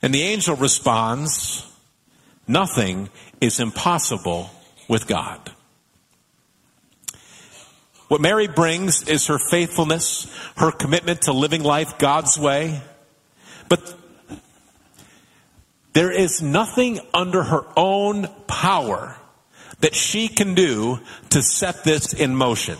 And 0.00 0.14
the 0.14 0.22
angel 0.22 0.56
responds, 0.56 1.66
nothing 2.46 3.10
is 3.40 3.60
impossible 3.60 4.50
with 4.88 5.06
God. 5.06 5.50
What 8.08 8.20
Mary 8.20 8.46
brings 8.46 9.08
is 9.08 9.26
her 9.26 9.38
faithfulness, 9.50 10.32
her 10.56 10.70
commitment 10.70 11.22
to 11.22 11.32
living 11.32 11.64
life 11.64 11.98
God's 11.98 12.38
way. 12.38 12.80
But 13.68 13.94
there 15.96 16.10
is 16.10 16.42
nothing 16.42 17.00
under 17.14 17.42
her 17.42 17.64
own 17.74 18.28
power 18.46 19.16
that 19.80 19.94
she 19.94 20.28
can 20.28 20.54
do 20.54 21.00
to 21.30 21.40
set 21.40 21.84
this 21.84 22.12
in 22.12 22.36
motion. 22.36 22.76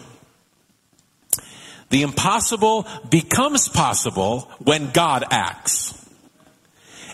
The 1.88 2.02
impossible 2.02 2.86
becomes 3.08 3.70
possible 3.70 4.40
when 4.58 4.90
God 4.90 5.24
acts. 5.30 5.94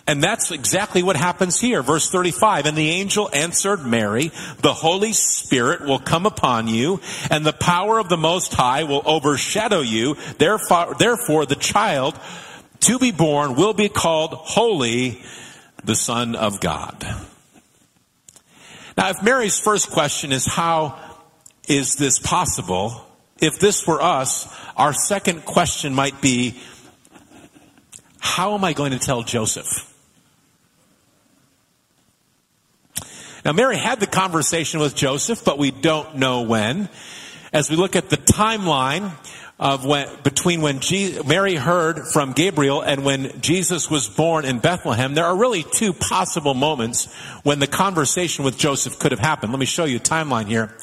And 0.08 0.20
that's 0.20 0.50
exactly 0.50 1.04
what 1.04 1.14
happens 1.14 1.60
here. 1.60 1.84
Verse 1.84 2.10
35, 2.10 2.66
and 2.66 2.76
the 2.76 2.90
angel 2.90 3.30
answered 3.32 3.86
Mary, 3.86 4.32
the 4.58 4.72
Holy 4.72 5.12
Spirit 5.12 5.82
will 5.82 6.00
come 6.00 6.26
upon 6.26 6.66
you, 6.66 7.00
and 7.30 7.46
the 7.46 7.52
power 7.52 8.00
of 8.00 8.08
the 8.08 8.16
Most 8.16 8.54
High 8.54 8.82
will 8.82 9.02
overshadow 9.04 9.82
you. 9.82 10.16
Therefore, 10.36 10.96
therefore 10.98 11.46
the 11.46 11.54
child 11.54 12.18
to 12.80 12.98
be 12.98 13.12
born 13.12 13.54
will 13.54 13.72
be 13.74 13.88
called 13.88 14.32
holy, 14.32 15.22
the 15.84 15.94
Son 15.94 16.34
of 16.34 16.60
God. 16.60 17.04
Now, 18.96 19.10
if 19.10 19.22
Mary's 19.22 19.58
first 19.58 19.90
question 19.90 20.32
is, 20.32 20.46
how 20.46 20.98
is 21.68 21.96
this 21.96 22.18
possible? 22.18 23.06
If 23.40 23.58
this 23.58 23.86
were 23.86 24.00
us, 24.00 24.52
our 24.76 24.92
second 24.92 25.44
question 25.44 25.94
might 25.94 26.20
be, 26.20 26.60
how 28.20 28.54
am 28.54 28.64
I 28.64 28.72
going 28.72 28.92
to 28.92 28.98
tell 28.98 29.22
Joseph? 29.22 29.88
Now, 33.44 33.52
Mary 33.52 33.76
had 33.76 33.98
the 33.98 34.06
conversation 34.06 34.78
with 34.78 34.94
Joseph, 34.94 35.44
but 35.44 35.58
we 35.58 35.72
don't 35.72 36.16
know 36.16 36.42
when. 36.42 36.88
As 37.52 37.68
we 37.68 37.76
look 37.76 37.96
at 37.96 38.08
the 38.08 38.16
timeline, 38.16 39.10
of 39.62 39.86
when, 39.86 40.08
between 40.24 40.60
when 40.60 40.80
Mary 41.24 41.54
heard 41.54 42.08
from 42.08 42.32
Gabriel 42.32 42.80
and 42.82 43.04
when 43.04 43.40
Jesus 43.40 43.88
was 43.88 44.08
born 44.08 44.44
in 44.44 44.58
Bethlehem, 44.58 45.14
there 45.14 45.24
are 45.24 45.36
really 45.36 45.62
two 45.62 45.92
possible 45.92 46.52
moments 46.52 47.04
when 47.44 47.60
the 47.60 47.68
conversation 47.68 48.44
with 48.44 48.58
Joseph 48.58 48.98
could 48.98 49.12
have 49.12 49.20
happened. 49.20 49.52
Let 49.52 49.60
me 49.60 49.66
show 49.66 49.84
you 49.84 49.98
a 49.98 50.00
timeline 50.00 50.48
here. 50.48 50.76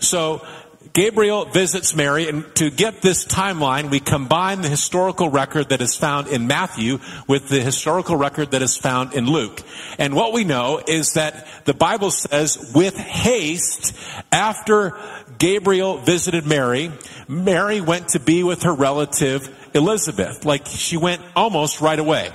So, 0.00 0.44
Gabriel 0.92 1.44
visits 1.44 1.94
Mary, 1.94 2.28
and 2.28 2.44
to 2.56 2.70
get 2.70 3.02
this 3.02 3.24
timeline, 3.24 3.90
we 3.90 4.00
combine 4.00 4.60
the 4.60 4.68
historical 4.68 5.28
record 5.28 5.70
that 5.70 5.80
is 5.80 5.96
found 5.96 6.28
in 6.28 6.46
Matthew 6.46 6.98
with 7.26 7.48
the 7.48 7.60
historical 7.60 8.16
record 8.16 8.52
that 8.52 8.62
is 8.62 8.76
found 8.76 9.12
in 9.12 9.26
Luke. 9.26 9.62
And 9.98 10.14
what 10.14 10.32
we 10.32 10.44
know 10.44 10.80
is 10.86 11.14
that 11.14 11.46
the 11.64 11.74
Bible 11.74 12.10
says, 12.10 12.72
with 12.74 12.96
haste, 12.96 13.94
after 14.32 14.98
Gabriel 15.38 15.98
visited 15.98 16.46
Mary, 16.46 16.92
Mary 17.26 17.80
went 17.80 18.08
to 18.08 18.20
be 18.20 18.42
with 18.42 18.62
her 18.62 18.72
relative 18.72 19.54
Elizabeth. 19.74 20.44
Like 20.44 20.66
she 20.66 20.96
went 20.96 21.22
almost 21.36 21.80
right 21.80 21.98
away. 21.98 22.30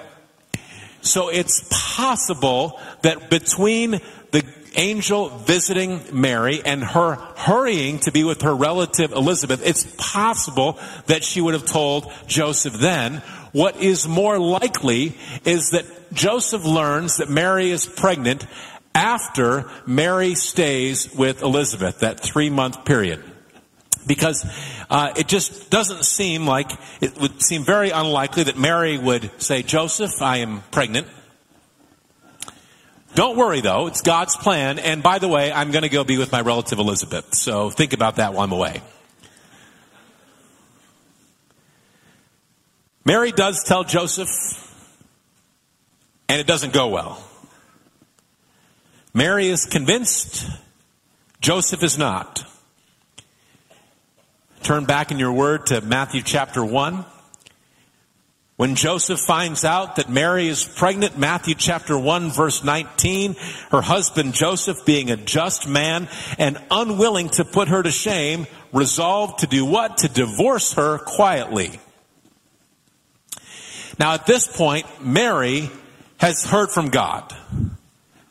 So 1.01 1.27
it's 1.27 1.67
possible 1.69 2.79
that 3.01 3.29
between 3.29 3.99
angel 4.75 5.29
visiting 5.29 6.01
Mary 6.11 6.61
and 6.63 6.83
her 6.83 7.15
hurrying 7.15 7.99
to 7.99 8.11
be 8.11 8.23
with 8.23 8.41
her 8.41 8.55
relative 8.55 9.11
Elizabeth, 9.11 9.65
it's 9.65 9.83
possible 9.97 10.79
that 11.07 11.23
she 11.23 11.41
would 11.41 11.53
have 11.53 11.65
told 11.65 12.11
Joseph 12.27 12.73
then. 12.73 13.21
What 13.51 13.77
is 13.77 14.07
more 14.07 14.39
likely 14.39 15.15
is 15.45 15.71
that 15.71 15.85
Joseph 16.11 16.65
learns 16.65 17.17
that 17.17 17.29
Mary 17.29 17.69
is 17.69 17.85
pregnant 17.85 18.45
after 18.95 19.69
Mary 19.85 20.35
stays 20.35 21.13
with 21.13 21.41
Elizabeth, 21.41 21.99
that 21.99 22.19
three 22.19 22.49
month 22.49 22.85
period. 22.85 23.23
Because 24.05 24.45
uh, 24.89 25.13
it 25.15 25.27
just 25.27 25.69
doesn't 25.69 26.03
seem 26.03 26.45
like, 26.45 26.71
it 26.99 27.17
would 27.19 27.41
seem 27.41 27.63
very 27.63 27.89
unlikely 27.89 28.43
that 28.43 28.57
Mary 28.57 28.97
would 28.97 29.31
say, 29.41 29.63
Joseph, 29.63 30.21
I 30.21 30.37
am 30.37 30.61
pregnant. 30.71 31.07
Don't 33.15 33.37
worry 33.37 33.61
though, 33.61 33.87
it's 33.87 34.01
God's 34.01 34.35
plan. 34.35 34.79
And 34.79 35.03
by 35.03 35.19
the 35.19 35.27
way, 35.27 35.51
I'm 35.51 35.71
going 35.71 35.83
to 35.83 35.89
go 35.89 36.03
be 36.03 36.17
with 36.17 36.31
my 36.31 36.41
relative 36.41 36.79
Elizabeth. 36.79 37.35
So 37.35 37.69
think 37.69 37.93
about 37.93 38.15
that 38.15 38.33
while 38.33 38.43
I'm 38.43 38.51
away. 38.51 38.81
Mary 43.05 43.31
does 43.31 43.63
tell 43.63 43.83
Joseph, 43.83 44.29
and 46.29 46.39
it 46.39 46.47
doesn't 46.47 46.73
go 46.73 46.87
well. 46.87 47.21
Mary 49.13 49.49
is 49.49 49.65
convinced, 49.65 50.49
Joseph 51.41 51.83
is 51.83 51.97
not. 51.97 52.45
Turn 54.63 54.85
back 54.85 55.11
in 55.11 55.19
your 55.19 55.33
word 55.33 55.65
to 55.67 55.81
Matthew 55.81 56.21
chapter 56.21 56.63
1. 56.63 57.05
When 58.63 58.75
Joseph 58.75 59.19
finds 59.19 59.65
out 59.65 59.97
that 59.97 60.09
Mary 60.09 60.47
is 60.47 60.63
pregnant, 60.63 61.17
Matthew 61.17 61.53
chapter 61.53 61.99
1 61.99 62.31
verse 62.31 62.63
19, 62.63 63.35
her 63.71 63.81
husband 63.81 64.33
Joseph 64.33 64.85
being 64.85 65.11
a 65.11 65.17
just 65.17 65.67
man 65.67 66.07
and 66.37 66.57
unwilling 66.71 67.27
to 67.31 67.43
put 67.43 67.67
her 67.67 67.83
to 67.83 67.91
shame, 67.91 68.47
resolved 68.71 69.39
to 69.39 69.47
do 69.47 69.65
what? 69.65 69.97
To 69.97 70.07
divorce 70.07 70.75
her 70.75 70.97
quietly. 70.97 71.77
Now 73.99 74.13
at 74.13 74.25
this 74.27 74.47
point, 74.47 74.85
Mary 75.01 75.69
has 76.15 76.45
heard 76.45 76.71
from 76.71 76.87
God. 76.87 77.35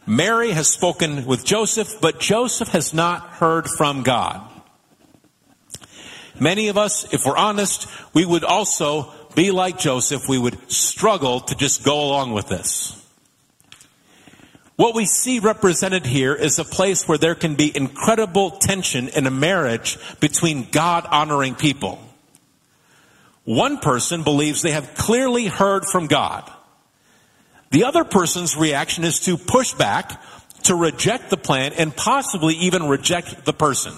Mary 0.06 0.52
has 0.52 0.66
spoken 0.66 1.26
with 1.26 1.44
Joseph, 1.44 2.00
but 2.00 2.20
Joseph 2.20 2.68
has 2.68 2.94
not 2.94 3.20
heard 3.32 3.68
from 3.68 4.02
God. 4.02 4.48
Many 6.40 6.68
of 6.68 6.78
us, 6.78 7.12
if 7.12 7.26
we're 7.26 7.36
honest, 7.36 7.86
we 8.14 8.24
would 8.24 8.44
also 8.44 9.12
be 9.34 9.50
like 9.50 9.78
Joseph. 9.78 10.28
We 10.28 10.38
would 10.38 10.70
struggle 10.70 11.40
to 11.40 11.54
just 11.54 11.84
go 11.84 12.00
along 12.00 12.32
with 12.32 12.48
this. 12.48 12.98
What 14.76 14.94
we 14.94 15.04
see 15.04 15.38
represented 15.38 16.06
here 16.06 16.34
is 16.34 16.58
a 16.58 16.64
place 16.64 17.06
where 17.06 17.18
there 17.18 17.34
can 17.34 17.54
be 17.54 17.76
incredible 17.76 18.52
tension 18.52 19.08
in 19.08 19.26
a 19.26 19.30
marriage 19.30 19.98
between 20.18 20.70
God 20.70 21.06
honoring 21.06 21.54
people. 21.54 22.00
One 23.44 23.78
person 23.78 24.22
believes 24.22 24.62
they 24.62 24.70
have 24.72 24.94
clearly 24.94 25.46
heard 25.46 25.84
from 25.84 26.06
God. 26.06 26.50
The 27.70 27.84
other 27.84 28.04
person's 28.04 28.56
reaction 28.56 29.04
is 29.04 29.20
to 29.20 29.36
push 29.36 29.72
back, 29.72 30.22
to 30.64 30.74
reject 30.74 31.30
the 31.30 31.36
plan, 31.36 31.72
and 31.74 31.94
possibly 31.94 32.54
even 32.54 32.88
reject 32.88 33.44
the 33.44 33.52
person. 33.52 33.94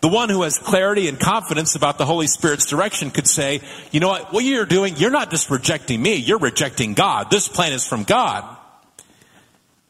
The 0.00 0.08
one 0.08 0.30
who 0.30 0.42
has 0.42 0.58
clarity 0.58 1.08
and 1.08 1.20
confidence 1.20 1.74
about 1.74 1.98
the 1.98 2.06
Holy 2.06 2.26
Spirit's 2.26 2.64
direction 2.64 3.10
could 3.10 3.26
say, 3.26 3.60
you 3.90 4.00
know 4.00 4.08
what, 4.08 4.32
what 4.32 4.44
you're 4.44 4.64
doing, 4.64 4.96
you're 4.96 5.10
not 5.10 5.30
just 5.30 5.50
rejecting 5.50 6.00
me, 6.00 6.14
you're 6.14 6.38
rejecting 6.38 6.94
God. 6.94 7.30
This 7.30 7.48
plan 7.48 7.72
is 7.72 7.86
from 7.86 8.04
God. 8.04 8.56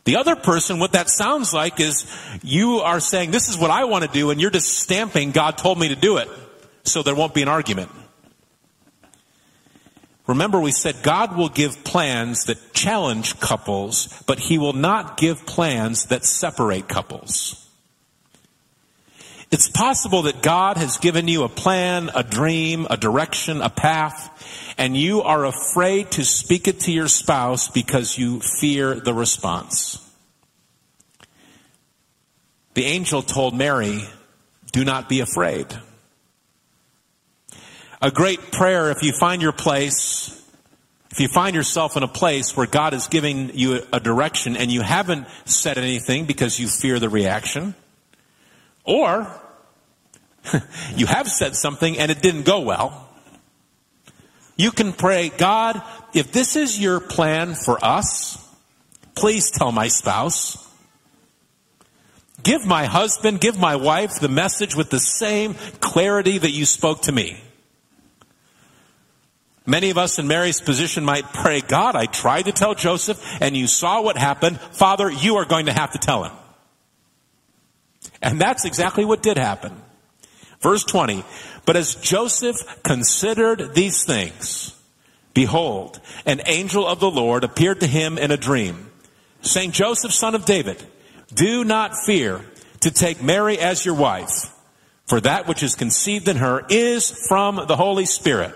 The 0.05 0.17
other 0.17 0.35
person, 0.35 0.81
what 0.81 0.93
that 0.93 1.09
sounds 1.09 1.55
like 1.55 1.79
is 1.79 2.13
you 2.43 2.79
are 2.79 2.99
saying, 2.99 3.31
this 3.31 3.49
is 3.49 3.57
what 3.57 3.71
I 3.71 3.85
want 3.85 4.05
to 4.05 4.11
do, 4.11 4.31
and 4.31 4.41
you're 4.41 4.51
just 4.51 4.79
stamping, 4.79 5.31
God 5.31 5.57
told 5.57 5.79
me 5.79 5.89
to 5.89 5.97
do 5.97 6.17
it, 6.17 6.29
so 6.83 7.03
there 7.05 7.15
won't 7.15 7.35
be 7.35 7.43
an 7.43 7.49
argument. 7.49 7.93
Remember, 10.27 10.61
we 10.61 10.73
said 10.73 11.03
God 11.03 11.37
will 11.37 11.49
give 11.49 11.85
plans 11.85 12.45
that 12.45 12.73
challenge 12.73 13.39
couples, 13.39 14.23
but 14.27 14.39
He 14.41 14.59
will 14.59 14.73
not 14.73 15.17
give 15.17 15.47
plans 15.47 16.07
that 16.07 16.25
separate 16.25 16.89
couples. 16.89 17.69
It's 19.51 19.69
possible 19.69 20.23
that 20.23 20.43
God 20.43 20.77
has 20.77 20.99
given 20.99 21.27
you 21.27 21.43
a 21.43 21.49
plan, 21.49 22.11
a 22.15 22.23
dream, 22.23 22.87
a 22.89 22.97
direction, 22.97 23.63
a 23.63 23.71
path, 23.71 24.75
and 24.79 24.97
you 24.97 25.23
are 25.23 25.45
afraid 25.45 26.13
to 26.13 26.25
speak 26.25 26.69
it 26.69 26.81
to 26.81 26.93
your 26.93 27.09
spouse 27.09 27.69
because 27.69 28.17
you 28.17 28.41
fear 28.41 28.95
the 28.95 29.13
response. 29.13 29.99
The 32.75 32.85
angel 32.85 33.23
told 33.23 33.57
Mary, 33.57 34.05
do 34.71 34.85
not 34.85 35.09
be 35.09 35.19
afraid 35.19 35.67
a 38.03 38.11
great 38.11 38.53
prayer 38.53 38.91
if 38.91 39.03
you 39.03 39.13
find 39.13 39.43
your 39.43 39.53
place, 39.53 40.37
if 41.11 41.21
you 41.21 41.29
find 41.29 41.55
yourself 41.55 41.97
in 41.97 42.03
a 42.03 42.09
place 42.09 42.57
where 42.57 42.67
God 42.67 42.95
is 42.95 43.09
giving 43.09 43.51
you 43.55 43.83
a 43.93 44.01
direction 44.01 44.57
and 44.57 44.71
you 44.71 44.81
haven't 44.81 45.27
said 45.45 45.77
anything 45.77 46.25
because 46.25 46.59
you 46.59 46.69
fear 46.69 46.99
the 46.99 47.09
reaction, 47.09 47.75
or 48.91 49.27
you 50.97 51.07
have 51.07 51.29
said 51.29 51.55
something 51.55 51.97
and 51.97 52.11
it 52.11 52.21
didn't 52.21 52.43
go 52.43 52.61
well, 52.61 53.09
you 54.57 54.73
can 54.73 54.93
pray, 54.93 55.31
God, 55.31 55.81
if 56.13 56.33
this 56.33 56.57
is 56.57 56.79
your 56.79 57.01
plan 57.01 57.55
for 57.55 57.83
us, 57.83 58.37
please 59.15 59.51
tell 59.51 59.73
my 59.73 59.89
spouse. 59.89 60.67
Give 62.43 62.67
my 62.67 62.87
husband, 62.87 63.41
give 63.41 63.59
my 63.59 63.77
wife 63.77 64.19
the 64.19 64.29
message 64.29 64.75
with 64.75 64.91
the 64.91 64.99
same 64.99 65.55
clarity 65.81 66.39
that 66.39 66.51
you 66.51 66.65
spoke 66.67 67.03
to 67.03 67.13
me. 67.13 67.41
Many 69.67 69.91
of 69.91 69.99
us 69.99 70.19
in 70.19 70.27
Mary's 70.27 70.61
position 70.61 71.05
might 71.05 71.33
pray, 71.33 71.61
God, 71.61 71.95
I 71.95 72.07
tried 72.07 72.47
to 72.47 72.53
tell 72.53 72.75
Joseph 72.75 73.23
and 73.41 73.57
you 73.57 73.67
saw 73.67 74.03
what 74.03 74.17
happened. 74.17 74.59
Father, 74.59 75.11
you 75.11 75.37
are 75.37 75.45
going 75.45 75.67
to 75.67 75.73
have 75.73 75.93
to 75.93 75.99
tell 75.99 76.25
him. 76.25 76.33
And 78.23 78.41
that's 78.41 78.65
exactly 78.65 79.05
what 79.05 79.23
did 79.23 79.37
happen. 79.37 79.73
Verse 80.61 80.85
20. 80.85 81.25
But 81.67 81.77
as 81.77 81.95
Joseph 81.95 82.83
considered 82.83 83.75
these 83.75 84.05
things, 84.05 84.75
behold, 85.35 86.01
an 86.27 86.43
angel 86.47 86.87
of 86.87 87.01
the 87.01 87.11
Lord 87.11 87.45
appeared 87.45 87.81
to 87.81 87.87
him 87.87 88.19
in 88.19 88.31
a 88.31 88.37
dream, 88.37 88.91
saying, 89.43 89.73
Joseph, 89.73 90.13
son 90.13 90.35
of 90.35 90.45
David, 90.45 90.83
do 91.33 91.65
not 91.65 91.97
fear 91.97 92.45
to 92.81 92.91
take 92.91 93.23
Mary 93.23 93.59
as 93.59 93.85
your 93.85 93.95
wife, 93.95 94.53
for 95.07 95.21
that 95.21 95.47
which 95.47 95.63
is 95.63 95.75
conceived 95.75 96.29
in 96.29 96.37
her 96.37 96.65
is 96.69 97.11
from 97.29 97.67
the 97.67 97.77
Holy 97.77 98.07
Spirit. 98.07 98.55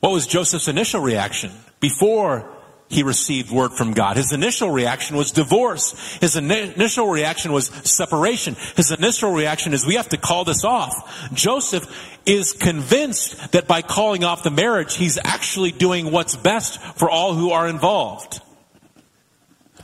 What 0.00 0.12
was 0.12 0.26
Joseph's 0.26 0.68
initial 0.68 1.00
reaction 1.00 1.52
before 1.78 2.48
he 2.88 3.02
received 3.02 3.50
word 3.50 3.72
from 3.72 3.92
God? 3.92 4.16
His 4.16 4.32
initial 4.32 4.70
reaction 4.70 5.16
was 5.16 5.32
divorce. 5.32 5.92
His 6.20 6.36
initial 6.36 7.08
reaction 7.08 7.52
was 7.52 7.66
separation. 7.66 8.56
His 8.76 8.90
initial 8.90 9.32
reaction 9.32 9.72
is 9.72 9.86
we 9.86 9.94
have 9.94 10.10
to 10.10 10.18
call 10.18 10.44
this 10.44 10.64
off. 10.64 11.30
Joseph 11.32 11.86
is 12.26 12.52
convinced 12.52 13.52
that 13.52 13.66
by 13.66 13.82
calling 13.82 14.24
off 14.24 14.42
the 14.42 14.50
marriage, 14.50 14.96
he's 14.96 15.18
actually 15.24 15.72
doing 15.72 16.12
what's 16.12 16.36
best 16.36 16.80
for 16.96 17.08
all 17.08 17.34
who 17.34 17.50
are 17.50 17.66
involved. 17.66 18.40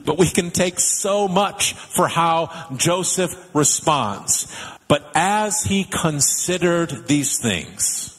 But 0.04 0.18
we 0.18 0.28
can 0.28 0.50
take 0.50 0.78
so 0.78 1.28
much 1.28 1.72
for 1.74 2.08
how 2.08 2.68
Joseph 2.76 3.34
responds. 3.54 4.54
But 4.86 5.10
as 5.14 5.64
he 5.64 5.84
considered 5.84 7.08
these 7.08 7.38
things, 7.38 8.17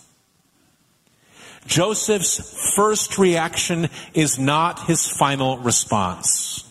Joseph's 1.70 2.74
first 2.76 3.20
reaction 3.20 3.90
is 4.16 4.40
not 4.40 4.88
his 4.88 5.08
final 5.08 5.60
response. 5.60 6.68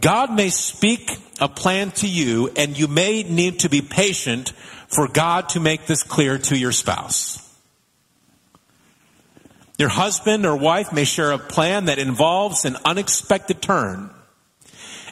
God 0.00 0.32
may 0.32 0.48
speak 0.48 1.18
a 1.38 1.48
plan 1.48 1.90
to 1.90 2.08
you 2.08 2.50
and 2.56 2.76
you 2.76 2.88
may 2.88 3.22
need 3.24 3.60
to 3.60 3.68
be 3.68 3.82
patient 3.82 4.54
for 4.88 5.06
God 5.08 5.50
to 5.50 5.60
make 5.60 5.86
this 5.86 6.02
clear 6.02 6.38
to 6.38 6.56
your 6.56 6.72
spouse. 6.72 7.44
Your 9.76 9.90
husband 9.90 10.46
or 10.46 10.56
wife 10.56 10.90
may 10.90 11.04
share 11.04 11.30
a 11.30 11.38
plan 11.38 11.84
that 11.84 11.98
involves 11.98 12.64
an 12.64 12.78
unexpected 12.84 13.60
turn. 13.60 14.08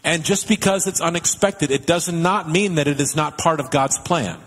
And 0.03 0.25
just 0.25 0.49
because 0.49 0.87
it's 0.87 1.03
unexpected, 1.03 1.71
it 1.71 1.87
does 1.87 2.11
not 2.11 2.49
mean 2.49 2.77
that 2.77 2.89
it 2.89 2.99
is 2.99 3.15
not 3.15 3.37
part 3.37 3.61
of 3.61 3.71
God's 3.71 3.99
plan. 3.99 4.41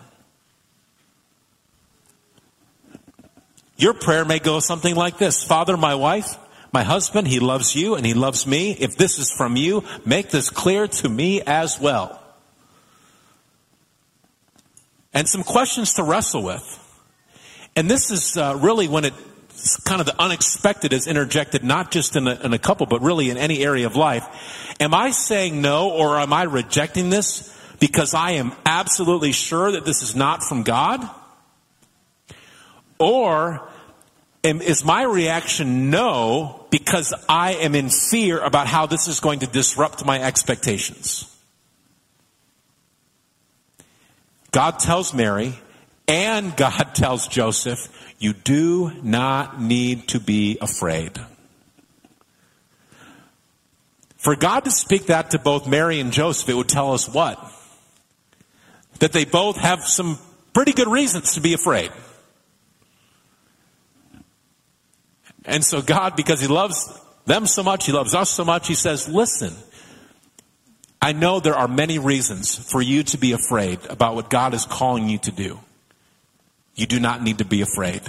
Your 3.80 3.94
prayer 3.94 4.26
may 4.26 4.40
go 4.40 4.60
something 4.60 4.94
like 4.94 5.18
this 5.18 5.42
Father, 5.42 5.78
my 5.78 5.96
wife, 5.96 6.38
my 6.74 6.84
husband, 6.84 7.30
he 7.30 7.40
loves 7.40 7.74
you 7.76 7.96
and 7.96 8.06
he 8.06 8.14
loves 8.14 8.46
me. 8.46 8.72
If 8.74 8.98
this 8.98 9.18
is 9.18 9.32
from 9.32 9.56
you, 9.56 9.86
make 10.06 10.30
this 10.30 10.50
clear 10.50 10.88
to 10.88 11.10
me 11.10 11.42
as 11.42 11.80
well. 11.80 12.22
And 15.14 15.28
some 15.30 15.44
questions 15.44 15.94
to 15.94 16.04
wrestle 16.04 16.44
with. 16.44 16.86
And 17.78 17.90
this 17.90 18.12
is 18.12 18.36
uh, 18.36 18.60
really 18.62 18.90
when 18.90 19.06
it 19.06 19.14
kind 19.86 20.02
of 20.02 20.06
the 20.06 20.22
unexpected 20.22 20.92
is 20.92 21.08
interjected, 21.08 21.64
not 21.64 21.90
just 21.90 22.18
in 22.18 22.28
a, 22.28 22.36
in 22.36 22.54
a 22.54 22.60
couple, 22.60 22.86
but 22.86 23.02
really 23.02 23.30
in 23.30 23.38
any 23.38 23.64
area 23.64 23.86
of 23.86 23.96
life. 23.96 24.76
Am 24.82 24.94
I 24.94 25.12
saying 25.12 25.62
no 25.62 25.90
or 25.90 26.20
am 26.20 26.34
I 26.34 26.44
rejecting 26.44 27.10
this 27.10 27.58
because 27.80 28.14
I 28.14 28.32
am 28.32 28.52
absolutely 28.66 29.32
sure 29.32 29.72
that 29.72 29.86
this 29.86 30.02
is 30.02 30.18
not 30.18 30.44
from 30.44 30.64
God? 30.64 31.10
Or 33.00 33.69
is 34.44 34.86
my 34.86 35.04
reaction 35.04 35.90
no 35.90 36.66
because 36.70 37.14
I 37.28 37.54
am 37.56 37.76
in 37.76 37.90
fear 37.90 38.40
about 38.40 38.68
how 38.68 38.86
this 38.86 39.08
is 39.08 39.20
going 39.20 39.40
to 39.40 39.48
disrupt 39.48 40.06
my 40.06 40.22
expectations? 40.22 41.26
God 44.52 44.80
tells 44.80 45.14
Mary 45.14 45.54
and 46.08 46.56
God 46.58 46.96
tells 46.96 47.28
Joseph, 47.28 47.88
you 48.18 48.34
do 48.34 48.92
not 49.04 49.62
need 49.62 50.10
to 50.10 50.20
be 50.20 50.58
afraid. 50.62 51.20
For 54.18 54.36
God 54.36 54.66
to 54.66 54.72
speak 54.72 55.06
that 55.06 55.32
to 55.32 55.40
both 55.40 55.66
Mary 55.66 56.02
and 56.02 56.12
Joseph, 56.12 56.50
it 56.50 56.54
would 56.54 56.68
tell 56.68 56.94
us 56.94 57.08
what? 57.08 57.40
That 59.00 59.14
they 59.14 59.24
both 59.24 59.56
have 59.58 59.86
some 59.86 60.20
pretty 60.54 60.74
good 60.74 60.90
reasons 60.90 61.36
to 61.36 61.42
be 61.42 61.54
afraid. 61.54 61.90
And 65.46 65.64
so 65.64 65.82
God, 65.82 66.16
because 66.16 66.42
He 66.42 66.48
loves 66.48 67.00
them 67.26 67.46
so 67.46 67.64
much, 67.64 67.86
He 67.86 67.92
loves 67.92 68.14
us 68.14 68.30
so 68.30 68.44
much, 68.44 68.68
He 68.68 68.76
says, 68.76 69.08
listen, 69.08 69.54
I 71.02 71.14
know 71.14 71.40
there 71.40 71.56
are 71.56 71.68
many 71.68 71.98
reasons 71.98 72.58
for 72.58 72.82
you 72.82 73.04
to 73.04 73.18
be 73.18 73.32
afraid 73.32 73.80
about 73.90 74.16
what 74.16 74.30
God 74.30 74.54
is 74.54 74.66
calling 74.66 75.08
you 75.08 75.18
to 75.20 75.32
do. 75.32 75.60
You 76.76 76.88
do 76.88 77.00
not 77.00 77.24
need 77.24 77.38
to 77.38 77.46
be 77.46 77.62
afraid. 77.62 78.02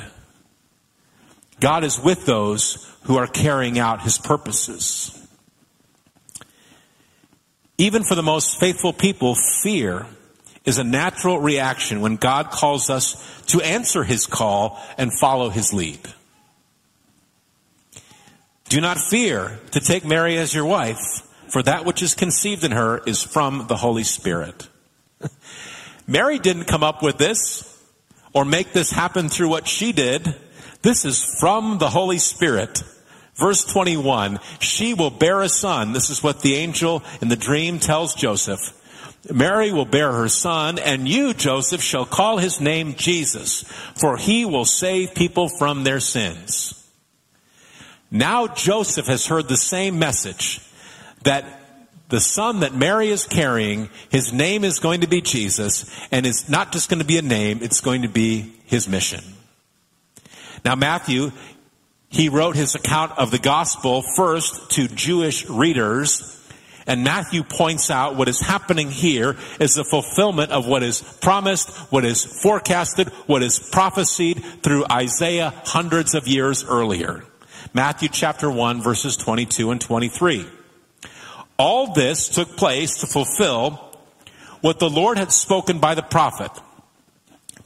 God 1.60 1.84
is 1.84 2.00
with 2.00 2.26
those 2.26 2.90
who 3.04 3.16
are 3.16 3.26
carrying 3.26 3.78
out 3.78 4.02
His 4.02 4.18
purposes. 4.18 5.16
Even 7.78 8.02
for 8.02 8.14
the 8.14 8.22
most 8.22 8.58
faithful 8.58 8.92
people, 8.92 9.34
fear 9.34 10.06
is 10.64 10.78
a 10.78 10.84
natural 10.84 11.40
reaction 11.40 12.00
when 12.00 12.16
God 12.16 12.50
calls 12.50 12.90
us 12.90 13.16
to 13.46 13.60
answer 13.60 14.04
His 14.04 14.26
call 14.26 14.80
and 14.98 15.12
follow 15.18 15.48
His 15.48 15.72
lead. 15.72 16.00
Do 18.70 18.80
not 18.80 18.98
fear 18.98 19.58
to 19.72 19.80
take 19.80 20.04
Mary 20.04 20.38
as 20.38 20.54
your 20.54 20.64
wife, 20.64 21.26
for 21.48 21.60
that 21.60 21.84
which 21.84 22.02
is 22.02 22.14
conceived 22.14 22.62
in 22.62 22.70
her 22.70 23.02
is 23.04 23.20
from 23.20 23.66
the 23.66 23.76
Holy 23.76 24.04
Spirit. 24.04 24.68
Mary 26.06 26.38
didn't 26.38 26.66
come 26.68 26.84
up 26.84 27.02
with 27.02 27.18
this 27.18 27.66
or 28.32 28.44
make 28.44 28.72
this 28.72 28.92
happen 28.92 29.28
through 29.28 29.48
what 29.48 29.66
she 29.66 29.90
did. 29.90 30.36
This 30.82 31.04
is 31.04 31.36
from 31.40 31.78
the 31.78 31.90
Holy 31.90 32.18
Spirit. 32.18 32.84
Verse 33.34 33.64
21, 33.64 34.38
she 34.60 34.94
will 34.94 35.10
bear 35.10 35.40
a 35.40 35.48
son. 35.48 35.92
This 35.92 36.08
is 36.08 36.22
what 36.22 36.40
the 36.40 36.54
angel 36.54 37.02
in 37.20 37.26
the 37.26 37.34
dream 37.34 37.80
tells 37.80 38.14
Joseph. 38.14 38.72
Mary 39.28 39.72
will 39.72 39.84
bear 39.84 40.12
her 40.12 40.28
son, 40.28 40.78
and 40.78 41.08
you, 41.08 41.34
Joseph, 41.34 41.82
shall 41.82 42.06
call 42.06 42.38
his 42.38 42.60
name 42.60 42.94
Jesus, 42.94 43.64
for 43.96 44.16
he 44.16 44.44
will 44.44 44.64
save 44.64 45.16
people 45.16 45.48
from 45.48 45.82
their 45.82 45.98
sins. 45.98 46.79
Now 48.10 48.48
Joseph 48.48 49.06
has 49.06 49.26
heard 49.26 49.48
the 49.48 49.56
same 49.56 49.98
message 49.98 50.60
that 51.22 51.44
the 52.08 52.20
son 52.20 52.60
that 52.60 52.74
Mary 52.74 53.08
is 53.08 53.24
carrying, 53.24 53.88
his 54.10 54.32
name 54.32 54.64
is 54.64 54.80
going 54.80 55.02
to 55.02 55.06
be 55.06 55.20
Jesus, 55.20 55.88
and 56.10 56.26
it's 56.26 56.48
not 56.48 56.72
just 56.72 56.90
going 56.90 56.98
to 56.98 57.06
be 57.06 57.18
a 57.18 57.22
name, 57.22 57.60
it's 57.62 57.80
going 57.80 58.02
to 58.02 58.08
be 58.08 58.52
his 58.64 58.88
mission. 58.88 59.22
Now 60.64 60.74
Matthew, 60.74 61.30
he 62.08 62.28
wrote 62.28 62.56
his 62.56 62.74
account 62.74 63.16
of 63.16 63.30
the 63.30 63.38
gospel 63.38 64.02
first 64.16 64.72
to 64.72 64.88
Jewish 64.88 65.48
readers, 65.48 66.36
and 66.86 67.04
Matthew 67.04 67.44
points 67.44 67.92
out 67.92 68.16
what 68.16 68.28
is 68.28 68.40
happening 68.40 68.90
here 68.90 69.36
is 69.60 69.74
the 69.74 69.84
fulfillment 69.84 70.50
of 70.50 70.66
what 70.66 70.82
is 70.82 71.00
promised, 71.20 71.70
what 71.92 72.04
is 72.04 72.24
forecasted, 72.42 73.08
what 73.28 73.44
is 73.44 73.60
prophesied 73.60 74.42
through 74.64 74.84
Isaiah 74.90 75.54
hundreds 75.64 76.16
of 76.16 76.26
years 76.26 76.64
earlier. 76.64 77.22
Matthew 77.72 78.08
chapter 78.08 78.50
1 78.50 78.82
verses 78.82 79.16
22 79.16 79.70
and 79.70 79.80
23. 79.80 80.44
All 81.56 81.92
this 81.92 82.28
took 82.28 82.56
place 82.56 82.98
to 82.98 83.06
fulfill 83.06 83.96
what 84.60 84.80
the 84.80 84.90
Lord 84.90 85.18
had 85.18 85.30
spoken 85.30 85.78
by 85.78 85.94
the 85.94 86.02
prophet. 86.02 86.50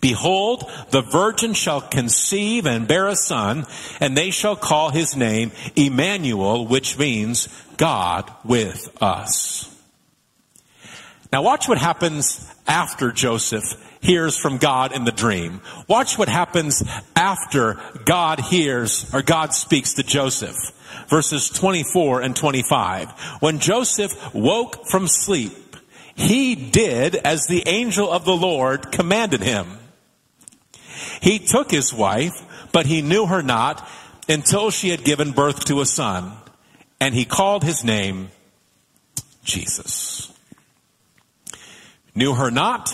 Behold, 0.03 0.71
the 0.91 1.01
virgin 1.01 1.55
shall 1.55 1.81
conceive 1.81 2.67
and 2.67 2.87
bear 2.87 3.09
a 3.09 3.17
son, 3.17 3.65
and 4.01 4.15
they 4.15 4.31
shall 4.31 4.57
call 4.57 4.91
his 4.91 5.17
name 5.17 5.53
Emmanuel, 5.75 6.67
which 6.67 6.99
means 6.99 7.49
God 7.79 8.31
with 8.45 8.95
us. 9.03 9.75
Now 11.33 11.43
watch 11.43 11.67
what 11.67 11.79
happens 11.79 12.53
after 12.67 13.11
Joseph 13.11 13.65
hears 14.05 14.37
from 14.37 14.59
God 14.59 14.93
in 14.93 15.05
the 15.05 15.13
dream. 15.13 15.63
Watch 15.89 16.19
what 16.19 16.29
happens 16.29 16.85
after 17.17 17.81
God 18.05 18.39
hears 18.39 19.13
or 19.15 19.23
God 19.23 19.55
speaks 19.55 19.95
to 19.95 20.03
Joseph. 20.03 20.57
Verses 21.09 21.49
24 21.49 22.21
and 22.21 22.37
25. 22.37 23.11
When 23.41 23.59
Joseph 23.59 24.35
woke 24.35 24.87
from 24.87 25.09
sleep, 25.09 25.53
he 26.15 26.55
did 26.55 27.17
as 27.17 27.47
the 27.47 27.65
angel 27.67 28.11
of 28.11 28.25
the 28.25 28.37
Lord 28.37 28.93
commanded 28.93 29.41
him. 29.41 29.67
He 31.21 31.39
took 31.39 31.71
his 31.71 31.93
wife, 31.93 32.69
but 32.73 32.87
he 32.87 33.03
knew 33.03 33.27
her 33.27 33.43
not 33.43 33.89
until 34.29 34.71
she 34.71 34.91
had 34.91 35.05
given 35.05 35.33
birth 35.33 35.65
to 35.67 35.81
a 35.81 35.87
son, 35.87 36.33
and 37.01 37.15
he 37.15 37.25
called 37.25 37.65
his 37.65 37.83
name 37.83 38.29
Jesus. 39.43 40.33
Knew 42.15 42.35
her 42.35 42.51
not 42.51 42.93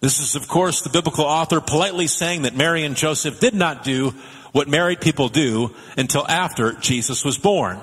this 0.00 0.20
is, 0.20 0.36
of 0.36 0.46
course, 0.46 0.82
the 0.82 0.90
biblical 0.90 1.24
author 1.24 1.60
politely 1.60 2.06
saying 2.06 2.42
that 2.42 2.54
Mary 2.54 2.84
and 2.84 2.96
Joseph 2.96 3.40
did 3.40 3.54
not 3.54 3.82
do 3.82 4.14
what 4.52 4.68
married 4.68 5.00
people 5.00 5.28
do 5.28 5.74
until 5.96 6.26
after 6.26 6.72
Jesus 6.74 7.24
was 7.24 7.36
born. 7.36 7.80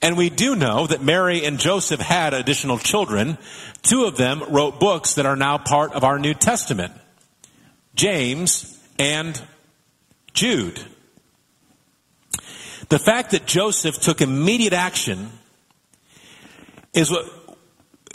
And 0.00 0.16
we 0.16 0.30
do 0.30 0.56
know 0.56 0.86
that 0.86 1.02
Mary 1.02 1.44
and 1.44 1.58
Joseph 1.58 2.00
had 2.00 2.34
additional 2.34 2.78
children. 2.78 3.38
Two 3.82 4.04
of 4.04 4.16
them 4.16 4.42
wrote 4.48 4.80
books 4.80 5.14
that 5.14 5.26
are 5.26 5.36
now 5.36 5.58
part 5.58 5.92
of 5.92 6.02
our 6.02 6.18
New 6.18 6.34
Testament. 6.34 6.92
James 7.94 8.80
and 8.98 9.40
Jude. 10.32 10.80
The 12.88 12.98
fact 12.98 13.30
that 13.30 13.46
Joseph 13.46 14.00
took 14.00 14.20
immediate 14.20 14.72
action 14.72 15.30
is 16.92 17.10
what 17.10 17.26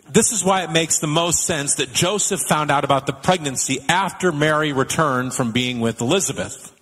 this 0.09 0.31
is 0.31 0.43
why 0.43 0.63
it 0.63 0.71
makes 0.71 0.99
the 0.99 1.07
most 1.07 1.45
sense 1.45 1.75
that 1.75 1.93
Joseph 1.93 2.41
found 2.41 2.71
out 2.71 2.83
about 2.83 3.05
the 3.05 3.13
pregnancy 3.13 3.79
after 3.87 4.31
Mary 4.31 4.73
returned 4.73 5.33
from 5.33 5.51
being 5.51 5.79
with 5.79 6.01
Elizabeth. 6.01 6.73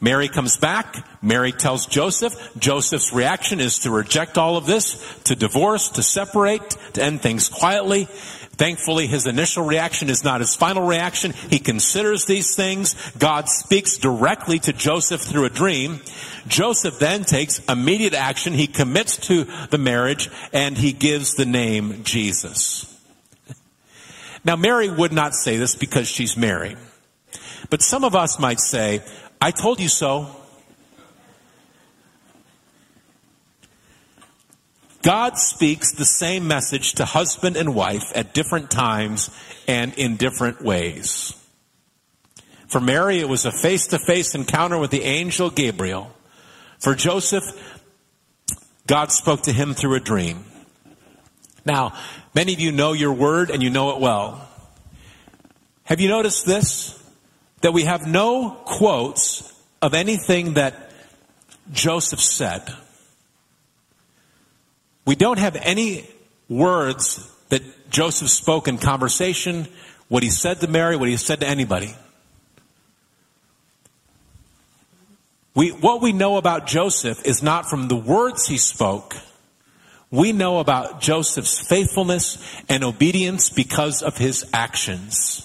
Mary 0.00 0.28
comes 0.28 0.56
back. 0.56 1.04
Mary 1.22 1.52
tells 1.52 1.86
Joseph. 1.86 2.34
Joseph's 2.58 3.12
reaction 3.12 3.60
is 3.60 3.80
to 3.80 3.90
reject 3.90 4.38
all 4.38 4.56
of 4.56 4.64
this, 4.64 5.18
to 5.24 5.36
divorce, 5.36 5.90
to 5.90 6.02
separate, 6.02 6.70
to 6.94 7.02
end 7.02 7.20
things 7.20 7.48
quietly. 7.50 8.08
Thankfully, 8.60 9.06
his 9.06 9.26
initial 9.26 9.64
reaction 9.64 10.10
is 10.10 10.22
not 10.22 10.40
his 10.40 10.54
final 10.54 10.86
reaction. 10.86 11.32
He 11.32 11.58
considers 11.58 12.26
these 12.26 12.54
things. 12.54 12.94
God 13.12 13.48
speaks 13.48 13.96
directly 13.96 14.58
to 14.58 14.74
Joseph 14.74 15.22
through 15.22 15.46
a 15.46 15.48
dream. 15.48 16.00
Joseph 16.46 16.98
then 16.98 17.24
takes 17.24 17.64
immediate 17.70 18.12
action. 18.12 18.52
He 18.52 18.66
commits 18.66 19.16
to 19.28 19.46
the 19.70 19.78
marriage 19.78 20.28
and 20.52 20.76
he 20.76 20.92
gives 20.92 21.36
the 21.36 21.46
name 21.46 22.04
Jesus. 22.04 22.84
Now, 24.44 24.56
Mary 24.56 24.90
would 24.90 25.14
not 25.14 25.34
say 25.34 25.56
this 25.56 25.74
because 25.74 26.06
she's 26.06 26.36
Mary. 26.36 26.76
But 27.70 27.80
some 27.80 28.04
of 28.04 28.14
us 28.14 28.38
might 28.38 28.60
say, 28.60 29.00
I 29.40 29.52
told 29.52 29.80
you 29.80 29.88
so. 29.88 30.36
God 35.02 35.38
speaks 35.38 35.92
the 35.92 36.04
same 36.04 36.46
message 36.46 36.94
to 36.94 37.04
husband 37.04 37.56
and 37.56 37.74
wife 37.74 38.12
at 38.14 38.34
different 38.34 38.70
times 38.70 39.30
and 39.66 39.94
in 39.94 40.16
different 40.16 40.60
ways. 40.60 41.34
For 42.68 42.80
Mary, 42.80 43.18
it 43.18 43.28
was 43.28 43.46
a 43.46 43.52
face 43.52 43.88
to 43.88 43.98
face 43.98 44.34
encounter 44.34 44.78
with 44.78 44.90
the 44.90 45.02
angel 45.02 45.50
Gabriel. 45.50 46.14
For 46.78 46.94
Joseph, 46.94 47.44
God 48.86 49.10
spoke 49.10 49.42
to 49.42 49.52
him 49.52 49.74
through 49.74 49.94
a 49.94 50.00
dream. 50.00 50.44
Now, 51.64 51.94
many 52.34 52.52
of 52.52 52.60
you 52.60 52.70
know 52.70 52.92
your 52.92 53.12
word 53.12 53.50
and 53.50 53.62
you 53.62 53.70
know 53.70 53.90
it 53.90 54.00
well. 54.00 54.48
Have 55.84 56.00
you 56.00 56.08
noticed 56.08 56.46
this? 56.46 56.96
That 57.62 57.72
we 57.72 57.84
have 57.84 58.06
no 58.06 58.50
quotes 58.64 59.52
of 59.82 59.94
anything 59.94 60.54
that 60.54 60.92
Joseph 61.72 62.20
said. 62.20 62.62
We 65.10 65.16
don't 65.16 65.40
have 65.40 65.56
any 65.56 66.08
words 66.48 67.28
that 67.48 67.90
Joseph 67.90 68.28
spoke 68.28 68.68
in 68.68 68.78
conversation, 68.78 69.66
what 70.06 70.22
he 70.22 70.30
said 70.30 70.60
to 70.60 70.68
Mary, 70.68 70.94
what 70.94 71.08
he 71.08 71.16
said 71.16 71.40
to 71.40 71.48
anybody. 71.48 71.96
We, 75.52 75.70
what 75.70 76.00
we 76.00 76.12
know 76.12 76.36
about 76.36 76.68
Joseph 76.68 77.26
is 77.26 77.42
not 77.42 77.68
from 77.68 77.88
the 77.88 77.96
words 77.96 78.46
he 78.46 78.56
spoke. 78.56 79.16
We 80.12 80.30
know 80.30 80.60
about 80.60 81.00
Joseph's 81.00 81.58
faithfulness 81.58 82.38
and 82.68 82.84
obedience 82.84 83.50
because 83.50 84.04
of 84.04 84.16
his 84.16 84.48
actions. 84.52 85.44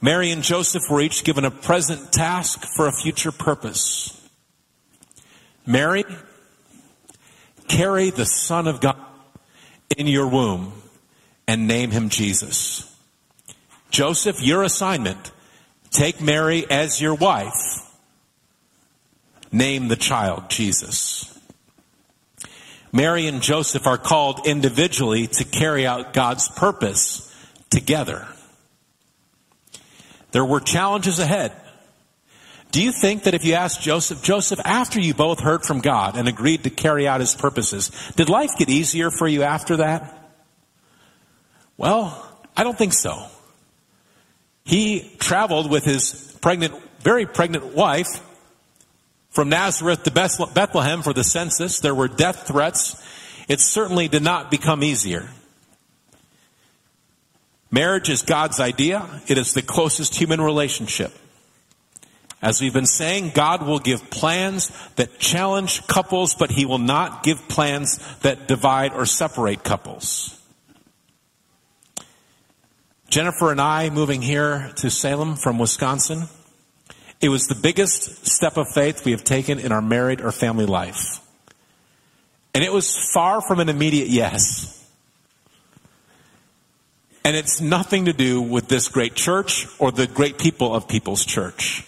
Mary 0.00 0.32
and 0.32 0.42
Joseph 0.42 0.82
were 0.90 1.00
each 1.00 1.22
given 1.22 1.44
a 1.44 1.52
present 1.52 2.10
task 2.10 2.64
for 2.74 2.88
a 2.88 2.92
future 2.92 3.30
purpose. 3.30 4.20
Mary, 5.64 6.04
carry 7.68 8.10
the 8.10 8.26
Son 8.26 8.66
of 8.66 8.80
God 8.80 8.96
in 9.96 10.06
your 10.06 10.28
womb 10.28 10.72
and 11.46 11.66
name 11.68 11.90
him 11.90 12.08
Jesus. 12.08 12.90
Joseph, 13.90 14.42
your 14.42 14.62
assignment, 14.62 15.30
take 15.90 16.20
Mary 16.20 16.68
as 16.68 17.00
your 17.00 17.14
wife. 17.14 17.80
Name 19.52 19.88
the 19.88 19.96
child 19.96 20.50
Jesus. 20.50 21.30
Mary 22.92 23.26
and 23.26 23.42
Joseph 23.42 23.86
are 23.86 23.98
called 23.98 24.46
individually 24.46 25.26
to 25.26 25.44
carry 25.44 25.86
out 25.86 26.12
God's 26.12 26.48
purpose 26.48 27.32
together. 27.70 28.26
There 30.30 30.44
were 30.44 30.60
challenges 30.60 31.18
ahead, 31.18 31.52
Do 32.74 32.82
you 32.82 32.90
think 32.90 33.22
that 33.22 33.34
if 33.34 33.44
you 33.44 33.54
asked 33.54 33.82
Joseph, 33.82 34.20
Joseph, 34.20 34.58
after 34.64 34.98
you 34.98 35.14
both 35.14 35.38
heard 35.38 35.62
from 35.62 35.78
God 35.78 36.16
and 36.16 36.26
agreed 36.26 36.64
to 36.64 36.70
carry 36.70 37.06
out 37.06 37.20
his 37.20 37.32
purposes, 37.32 37.92
did 38.16 38.28
life 38.28 38.50
get 38.58 38.68
easier 38.68 39.12
for 39.12 39.28
you 39.28 39.44
after 39.44 39.76
that? 39.76 40.32
Well, 41.76 42.28
I 42.56 42.64
don't 42.64 42.76
think 42.76 42.92
so. 42.92 43.26
He 44.64 45.08
traveled 45.20 45.70
with 45.70 45.84
his 45.84 46.36
pregnant, 46.40 46.74
very 46.98 47.26
pregnant 47.26 47.76
wife 47.76 48.20
from 49.30 49.50
Nazareth 49.50 50.02
to 50.02 50.10
Bethlehem 50.10 51.02
for 51.02 51.12
the 51.12 51.22
census. 51.22 51.78
There 51.78 51.94
were 51.94 52.08
death 52.08 52.48
threats. 52.48 53.00
It 53.46 53.60
certainly 53.60 54.08
did 54.08 54.24
not 54.24 54.50
become 54.50 54.82
easier. 54.82 55.28
Marriage 57.70 58.10
is 58.10 58.22
God's 58.22 58.58
idea. 58.58 59.22
It 59.28 59.38
is 59.38 59.54
the 59.54 59.62
closest 59.62 60.16
human 60.16 60.40
relationship. 60.40 61.16
As 62.44 62.60
we've 62.60 62.74
been 62.74 62.84
saying, 62.84 63.30
God 63.30 63.66
will 63.66 63.78
give 63.78 64.10
plans 64.10 64.70
that 64.96 65.18
challenge 65.18 65.86
couples, 65.86 66.34
but 66.34 66.50
He 66.50 66.66
will 66.66 66.76
not 66.76 67.22
give 67.22 67.48
plans 67.48 67.98
that 68.18 68.46
divide 68.46 68.92
or 68.92 69.06
separate 69.06 69.64
couples. 69.64 70.38
Jennifer 73.08 73.50
and 73.50 73.62
I 73.62 73.88
moving 73.88 74.20
here 74.20 74.70
to 74.76 74.90
Salem 74.90 75.36
from 75.36 75.58
Wisconsin, 75.58 76.24
it 77.22 77.30
was 77.30 77.46
the 77.46 77.54
biggest 77.54 78.26
step 78.26 78.58
of 78.58 78.68
faith 78.68 79.06
we 79.06 79.12
have 79.12 79.24
taken 79.24 79.58
in 79.58 79.72
our 79.72 79.80
married 79.80 80.20
or 80.20 80.30
family 80.30 80.66
life. 80.66 81.20
And 82.52 82.62
it 82.62 82.74
was 82.74 83.10
far 83.14 83.40
from 83.40 83.58
an 83.58 83.70
immediate 83.70 84.08
yes. 84.08 84.86
And 87.24 87.34
it's 87.34 87.62
nothing 87.62 88.04
to 88.04 88.12
do 88.12 88.42
with 88.42 88.68
this 88.68 88.88
great 88.88 89.14
church 89.14 89.66
or 89.78 89.90
the 89.90 90.06
great 90.06 90.38
people 90.38 90.74
of 90.74 90.86
People's 90.88 91.24
Church. 91.24 91.86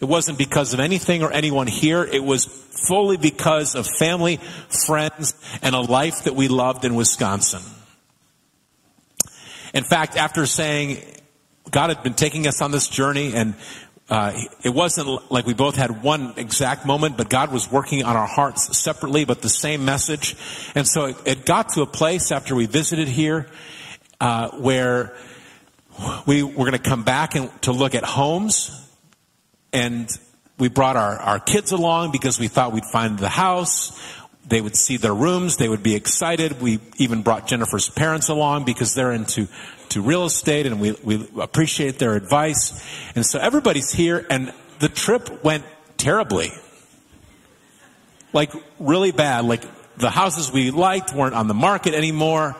It 0.00 0.06
wasn't 0.06 0.38
because 0.38 0.72
of 0.72 0.80
anything 0.80 1.22
or 1.22 1.30
anyone 1.30 1.66
here. 1.66 2.02
It 2.02 2.24
was 2.24 2.46
fully 2.46 3.16
because 3.16 3.74
of 3.74 3.86
family, 3.86 4.38
friends, 4.86 5.34
and 5.62 5.74
a 5.74 5.80
life 5.80 6.24
that 6.24 6.34
we 6.34 6.48
loved 6.48 6.84
in 6.84 6.94
Wisconsin. 6.94 7.62
In 9.74 9.84
fact, 9.84 10.16
after 10.16 10.46
saying 10.46 10.98
God 11.70 11.90
had 11.90 12.02
been 12.02 12.14
taking 12.14 12.46
us 12.46 12.62
on 12.62 12.70
this 12.70 12.88
journey 12.88 13.34
and 13.34 13.54
uh, 14.08 14.32
it 14.64 14.70
wasn't 14.70 15.30
like 15.30 15.46
we 15.46 15.54
both 15.54 15.76
had 15.76 16.02
one 16.02 16.34
exact 16.36 16.84
moment, 16.84 17.16
but 17.16 17.30
God 17.30 17.52
was 17.52 17.70
working 17.70 18.02
on 18.02 18.16
our 18.16 18.26
hearts 18.26 18.76
separately, 18.76 19.24
but 19.24 19.40
the 19.40 19.48
same 19.48 19.84
message. 19.84 20.34
And 20.74 20.86
so 20.86 21.04
it, 21.04 21.16
it 21.24 21.46
got 21.46 21.68
to 21.74 21.82
a 21.82 21.86
place 21.86 22.32
after 22.32 22.56
we 22.56 22.66
visited 22.66 23.06
here 23.06 23.46
uh, 24.20 24.48
where 24.48 25.14
we 26.26 26.42
were 26.42 26.64
going 26.64 26.72
to 26.72 26.78
come 26.78 27.04
back 27.04 27.36
and 27.36 27.50
to 27.62 27.70
look 27.70 27.94
at 27.94 28.02
homes, 28.02 28.89
and 29.72 30.10
we 30.60 30.68
brought 30.68 30.96
our, 30.96 31.16
our 31.16 31.40
kids 31.40 31.72
along 31.72 32.12
because 32.12 32.38
we 32.38 32.46
thought 32.46 32.72
we'd 32.72 32.84
find 32.84 33.18
the 33.18 33.28
house. 33.28 33.98
They 34.46 34.60
would 34.60 34.76
see 34.76 34.96
their 34.98 35.14
rooms. 35.14 35.56
They 35.56 35.68
would 35.68 35.82
be 35.82 35.94
excited. 35.94 36.60
We 36.60 36.80
even 36.96 37.22
brought 37.22 37.46
Jennifer's 37.46 37.88
parents 37.88 38.28
along 38.28 38.64
because 38.64 38.94
they're 38.94 39.12
into 39.12 39.48
to 39.90 40.02
real 40.02 40.24
estate 40.24 40.66
and 40.66 40.80
we, 40.80 40.92
we 41.02 41.26
appreciate 41.40 41.98
their 41.98 42.14
advice. 42.14 42.84
And 43.14 43.24
so 43.26 43.38
everybody's 43.38 43.90
here 43.90 44.24
and 44.30 44.52
the 44.78 44.88
trip 44.88 45.42
went 45.42 45.64
terribly. 45.96 46.52
Like 48.32 48.52
really 48.78 49.12
bad. 49.12 49.44
Like 49.46 49.64
the 49.96 50.10
houses 50.10 50.52
we 50.52 50.70
liked 50.70 51.14
weren't 51.14 51.34
on 51.34 51.48
the 51.48 51.54
market 51.54 51.94
anymore. 51.94 52.54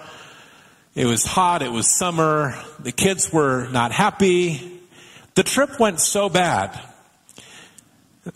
It 0.95 1.07
was 1.07 1.25
hot. 1.25 1.63
It 1.63 1.71
was 1.71 1.87
summer. 1.87 2.61
The 2.81 2.93
kids 2.93 3.33
were 3.33 3.69
not 3.69 3.93
happy. 3.93 4.81
The 5.35 5.43
trip 5.45 5.79
went 5.79 6.01
so 6.01 6.29
bad 6.29 6.79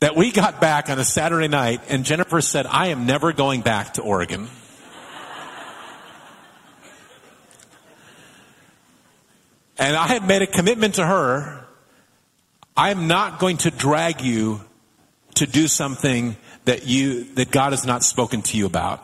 that 0.00 0.16
we 0.16 0.32
got 0.32 0.60
back 0.60 0.88
on 0.88 0.98
a 0.98 1.04
Saturday 1.04 1.48
night 1.48 1.82
and 1.88 2.04
Jennifer 2.04 2.40
said, 2.40 2.66
I 2.66 2.88
am 2.88 3.06
never 3.06 3.32
going 3.32 3.60
back 3.60 3.94
to 3.94 4.02
Oregon. 4.02 4.48
And 9.76 9.96
I 9.96 10.06
had 10.06 10.26
made 10.26 10.42
a 10.42 10.46
commitment 10.46 10.94
to 10.94 11.06
her. 11.06 11.66
I'm 12.76 13.08
not 13.08 13.38
going 13.38 13.58
to 13.58 13.70
drag 13.70 14.20
you 14.20 14.60
to 15.34 15.46
do 15.46 15.68
something 15.68 16.36
that 16.64 16.86
you, 16.86 17.24
that 17.34 17.50
God 17.50 17.72
has 17.72 17.84
not 17.84 18.02
spoken 18.02 18.42
to 18.42 18.56
you 18.56 18.66
about. 18.66 19.02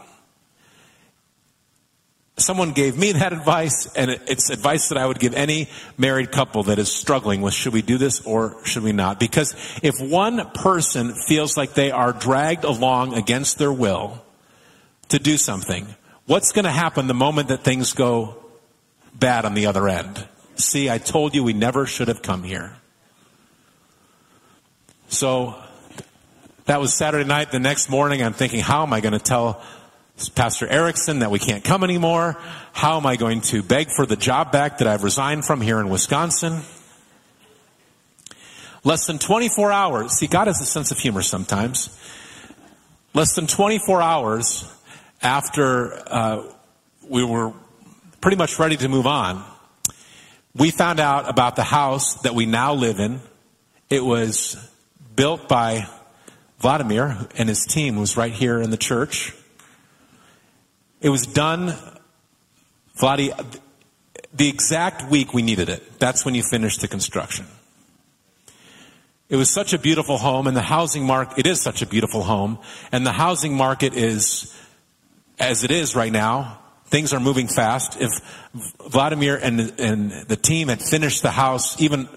Someone 2.40 2.72
gave 2.72 2.96
me 2.96 3.12
that 3.12 3.33
advice, 3.33 3.92
and 3.94 4.11
it's 4.11 4.50
advice 4.50 4.88
that 4.88 4.98
I 4.98 5.07
would 5.07 5.18
give 5.18 5.35
any 5.35 5.68
married 5.98 6.33
couple 6.33 6.62
that 6.64 6.79
is 6.79 6.90
struggling 6.90 7.42
with 7.42 7.53
should 7.53 7.72
we 7.72 7.83
do 7.83 7.98
this 7.98 8.24
or 8.26 8.57
should 8.64 8.83
we 8.83 8.92
not? 8.92 9.20
Because 9.20 9.55
if 9.83 10.00
one 10.00 10.50
person 10.53 11.14
feels 11.14 11.57
like 11.57 11.74
they 11.74 11.90
are 11.90 12.12
dragged 12.12 12.64
along 12.64 13.14
against 13.14 13.59
their 13.59 13.72
will 13.72 14.24
to 15.09 15.18
do 15.18 15.37
something, 15.37 15.87
what's 16.26 16.53
going 16.53 16.64
to 16.64 16.70
happen 16.70 17.07
the 17.07 17.14
moment 17.14 17.48
that 17.48 17.62
things 17.62 17.92
go 17.92 18.42
bad 19.14 19.44
on 19.44 19.55
the 19.55 19.66
other 19.66 19.87
end? 19.88 20.26
See, 20.57 20.88
I 20.88 20.98
told 20.98 21.35
you 21.35 21.44
we 21.44 21.53
never 21.53 21.85
should 21.85 22.09
have 22.09 22.22
come 22.22 22.42
here. 22.42 22.76
So 25.09 25.57
that 26.64 26.81
was 26.81 26.94
Saturday 26.94 27.24
night. 27.24 27.50
The 27.50 27.59
next 27.59 27.90
morning, 27.90 28.22
I'm 28.22 28.33
thinking, 28.33 28.61
how 28.61 28.83
am 28.83 28.92
I 28.92 29.00
going 29.00 29.12
to 29.12 29.18
tell 29.18 29.62
Pastor 30.28 30.66
Erickson 30.66 31.20
that 31.20 31.30
we 31.30 31.38
can't 31.38 31.64
come 31.64 31.83
anymore? 31.83 32.37
How 32.72 32.96
am 32.96 33.06
I 33.06 33.16
going 33.16 33.40
to 33.42 33.62
beg 33.62 33.90
for 33.90 34.06
the 34.06 34.16
job 34.16 34.52
back 34.52 34.78
that 34.78 34.88
I've 34.88 35.02
resigned 35.02 35.44
from 35.44 35.61
here 35.61 35.80
in 35.80 35.88
Wisconsin? 35.88 36.62
Less 38.85 39.06
than 39.06 39.18
24 39.18 39.72
hours. 39.72 40.12
See, 40.12 40.26
God 40.26 40.46
has 40.46 40.61
a 40.61 40.64
sense 40.64 40.90
of 40.90 40.98
humor 40.98 41.22
sometimes. 41.22 41.96
Less 43.14 43.35
than 43.35 43.46
24 43.46 44.02
hours 44.02 44.70
after 45.22 45.92
uh, 46.06 46.42
we 47.09 47.24
were 47.24 47.52
pretty 48.20 48.37
much 48.37 48.59
ready 48.59 48.76
to 48.76 48.88
move 48.88 49.06
on, 49.06 49.44
we 50.54 50.70
found 50.70 51.00
out 51.00 51.28
about 51.28 51.56
the 51.56 51.64
house 51.64 52.22
that 52.22 52.35
we 52.35 52.46
now 52.46 52.74
live 52.74 52.98
in. 52.98 53.20
It 53.88 54.04
was 54.04 54.56
built 55.16 55.48
by 55.48 55.87
Vladimir 56.61 57.28
and 57.37 57.48
his 57.48 57.64
team 57.64 57.96
was 57.96 58.16
right 58.16 58.33
here 58.33 58.61
in 58.61 58.70
the 58.70 58.76
church. 58.76 59.35
It 61.00 61.08
was 61.08 61.26
done, 61.26 61.74
Vladi, 62.98 63.32
the 64.34 64.48
exact 64.48 65.10
week 65.10 65.32
we 65.32 65.42
needed 65.42 65.68
it. 65.68 65.98
That's 65.98 66.24
when 66.24 66.34
you 66.34 66.42
finished 66.42 66.80
the 66.80 66.88
construction. 66.88 67.46
It 69.28 69.36
was 69.36 69.48
such 69.52 69.72
a 69.72 69.78
beautiful 69.78 70.18
home 70.18 70.46
and 70.46 70.56
the 70.56 70.62
housing 70.62 71.04
market, 71.04 71.38
it 71.38 71.46
is 71.46 71.60
such 71.60 71.82
a 71.82 71.86
beautiful 71.86 72.22
home 72.22 72.58
and 72.90 73.06
the 73.06 73.12
housing 73.12 73.56
market 73.56 73.94
is, 73.94 74.54
as 75.38 75.62
it 75.64 75.70
is 75.70 75.94
right 75.94 76.12
now, 76.12 76.60
Things 76.90 77.12
are 77.12 77.20
moving 77.20 77.46
fast. 77.46 78.00
If 78.00 78.10
Vladimir 78.84 79.36
and, 79.36 79.72
and 79.78 80.10
the 80.10 80.36
team 80.36 80.66
had 80.66 80.82
finished 80.82 81.22
the 81.22 81.30
house 81.30 81.80
even 81.80 82.08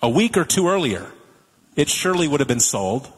a 0.00 0.08
week 0.08 0.38
or 0.38 0.44
two 0.44 0.68
earlier, 0.68 1.06
it 1.76 1.90
surely 1.90 2.26
would 2.26 2.40
have 2.40 2.48
been 2.48 2.58
sold. 2.58 3.12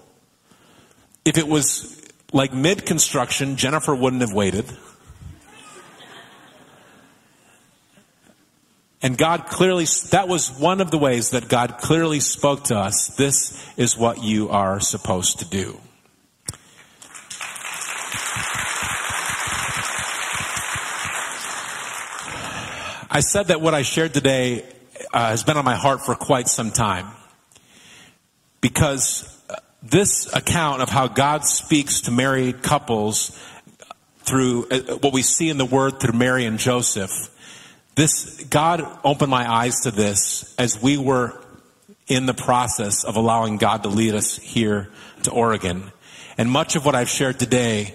If 1.25 1.38
it 1.38 1.47
was 1.47 2.03
like 2.33 2.53
mid 2.53 2.85
construction, 2.85 3.55
Jennifer 3.55 3.94
wouldn't 3.94 4.23
have 4.23 4.33
waited. 4.33 4.66
And 9.01 9.17
God 9.17 9.47
clearly, 9.47 9.87
that 10.11 10.27
was 10.27 10.51
one 10.51 10.81
of 10.81 10.91
the 10.91 10.99
ways 10.99 11.31
that 11.31 11.49
God 11.49 11.79
clearly 11.79 12.19
spoke 12.19 12.65
to 12.65 12.77
us. 12.77 13.09
This 13.17 13.65
is 13.77 13.97
what 13.97 14.23
you 14.23 14.49
are 14.49 14.81
supposed 14.81 15.39
to 15.39 15.45
do. 15.45 15.81
I 23.11 23.21
said 23.21 23.49
that 23.49 23.61
what 23.61 23.75
I 23.75 23.83
shared 23.83 24.15
today 24.15 24.65
uh, 25.13 25.31
has 25.31 25.43
been 25.43 25.57
on 25.57 25.65
my 25.65 25.77
heart 25.77 26.05
for 26.05 26.15
quite 26.15 26.49
some 26.49 26.71
time. 26.71 27.07
Because 28.61 29.35
this 29.83 30.33
account 30.35 30.83
of 30.83 30.89
how 30.89 31.07
God 31.09 31.45
speaks 31.45 32.03
to 32.03 32.11
married 32.11 32.63
couples 32.63 33.39
through 34.25 34.67
uh, 34.69 34.97
what 34.99 35.13
we 35.13 35.23
see 35.23 35.49
in 35.49 35.57
the 35.57 35.65
word 35.65 36.01
through 36.01 36.19
Mary 36.19 36.45
and 36.45 36.59
Joseph, 36.59 37.11
this, 37.99 38.45
God 38.45 38.87
opened 39.03 39.31
my 39.31 39.51
eyes 39.51 39.81
to 39.81 39.91
this 39.91 40.55
as 40.57 40.81
we 40.81 40.97
were 40.97 41.37
in 42.07 42.27
the 42.27 42.33
process 42.33 43.03
of 43.03 43.17
allowing 43.17 43.57
God 43.57 43.83
to 43.83 43.89
lead 43.89 44.15
us 44.15 44.39
here 44.39 44.89
to 45.25 45.33
Oregon. 45.33 45.91
And 46.39 46.49
much 46.49 46.77
of 46.77 46.87
what 46.87 46.95
I've 46.95 47.09
shared 47.09 47.41
today 47.41 47.95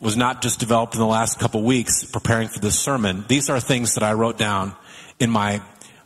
was 0.00 0.16
not 0.16 0.42
just 0.42 0.58
developed 0.58 0.94
in 0.94 1.00
the 1.00 1.06
last 1.06 1.38
couple 1.38 1.62
weeks 1.62 2.02
preparing 2.04 2.48
for 2.48 2.58
this 2.58 2.76
sermon. 2.76 3.24
These 3.28 3.48
are 3.50 3.60
things 3.60 3.94
that 3.94 4.02
I 4.02 4.14
wrote 4.14 4.36
down 4.36 4.74
in 5.20 5.30
my 5.30 5.62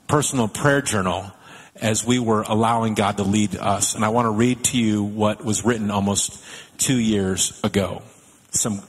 personal 0.07 0.47
prayer 0.47 0.83
journal 0.83 1.33
as 1.77 2.05
we 2.05 2.19
were 2.19 2.43
allowing 2.43 2.93
God 2.93 3.17
to 3.17 3.23
lead 3.23 3.57
us. 3.57 3.95
And 3.95 4.05
I 4.05 4.11
want 4.11 4.27
to 4.27 4.31
read 4.33 4.65
to 4.65 4.79
you 4.79 5.03
what 5.03 5.43
was 5.43 5.65
written 5.65 5.91
almost 5.91 6.45
two 6.77 6.99
years 6.99 7.59
ago. 7.65 8.03
Some, 8.51 8.83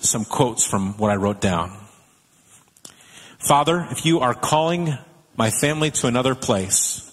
some 0.00 0.24
quotes 0.24 0.66
from 0.66 0.98
what 0.98 1.12
I 1.12 1.16
wrote 1.16 1.40
down. 1.40 1.85
Father, 3.46 3.86
if 3.90 4.04
you 4.04 4.20
are 4.20 4.34
calling 4.34 4.98
my 5.36 5.50
family 5.50 5.90
to 5.92 6.06
another 6.06 6.34
place, 6.34 7.06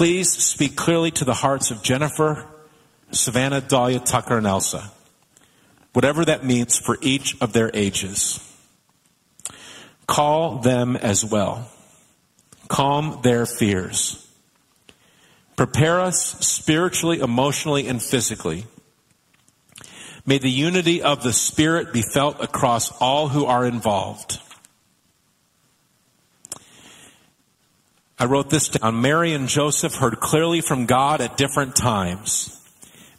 Please 0.00 0.30
speak 0.30 0.76
clearly 0.76 1.10
to 1.10 1.26
the 1.26 1.34
hearts 1.34 1.70
of 1.70 1.82
Jennifer, 1.82 2.46
Savannah, 3.10 3.60
Dahlia, 3.60 4.00
Tucker, 4.00 4.38
and 4.38 4.46
Elsa. 4.46 4.90
Whatever 5.92 6.24
that 6.24 6.42
means 6.42 6.78
for 6.78 6.96
each 7.02 7.38
of 7.42 7.52
their 7.52 7.70
ages. 7.74 8.40
Call 10.06 10.58
them 10.60 10.96
as 10.96 11.22
well. 11.22 11.68
Calm 12.68 13.20
their 13.22 13.44
fears. 13.44 14.26
Prepare 15.56 16.00
us 16.00 16.18
spiritually, 16.40 17.20
emotionally, 17.20 17.86
and 17.86 18.02
physically. 18.02 18.64
May 20.24 20.38
the 20.38 20.50
unity 20.50 21.02
of 21.02 21.22
the 21.22 21.32
Spirit 21.32 21.92
be 21.92 22.02
felt 22.02 22.42
across 22.42 22.90
all 23.00 23.28
who 23.28 23.44
are 23.44 23.66
involved. 23.66 24.38
I 28.20 28.26
wrote 28.26 28.50
this 28.50 28.68
down. 28.68 29.00
Mary 29.00 29.32
and 29.32 29.48
Joseph 29.48 29.94
heard 29.94 30.20
clearly 30.20 30.60
from 30.60 30.84
God 30.84 31.22
at 31.22 31.38
different 31.38 31.74
times. 31.74 32.54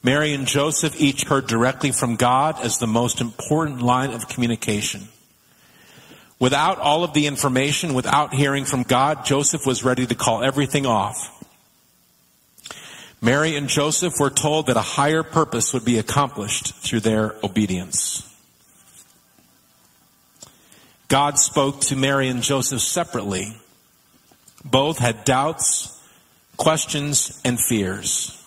Mary 0.04 0.32
and 0.32 0.46
Joseph 0.46 1.02
each 1.02 1.24
heard 1.24 1.48
directly 1.48 1.92
from 1.92 2.18
God 2.18 2.60
as 2.62 2.78
the 2.78 2.86
most 2.86 3.20
important 3.20 3.82
line 3.82 4.12
of 4.12 4.28
communication. 4.28 5.08
Without 6.38 6.78
all 6.78 7.04
of 7.04 7.14
the 7.14 7.26
information, 7.26 7.96
without 7.96 8.32
hearing 8.32 8.64
from 8.64 8.84
God, 8.84 9.26
Joseph 9.26 9.66
was 9.66 9.84
ready 9.84 10.06
to 10.06 10.14
call 10.14 10.44
everything 10.44 10.86
off. 10.86 11.44
Mary 13.22 13.56
and 13.56 13.70
Joseph 13.70 14.20
were 14.20 14.30
told 14.30 14.68
that 14.68 14.78
a 14.78 14.82
higher 14.82 15.24
purpose 15.24 15.74
would 15.74 15.86
be 15.86 15.98
accomplished 15.98 16.76
through 16.76 17.00
their 17.00 17.36
obedience. 17.44 18.28
God 21.08 21.40
spoke 21.40 21.82
to 21.82 21.96
Mary 21.96 22.28
and 22.28 22.44
Joseph 22.44 22.82
separately 22.82 23.56
both 24.64 25.00
had 25.00 25.24
doubts, 25.24 26.00
questions, 26.58 27.42
and 27.44 27.60
fears. 27.60 28.38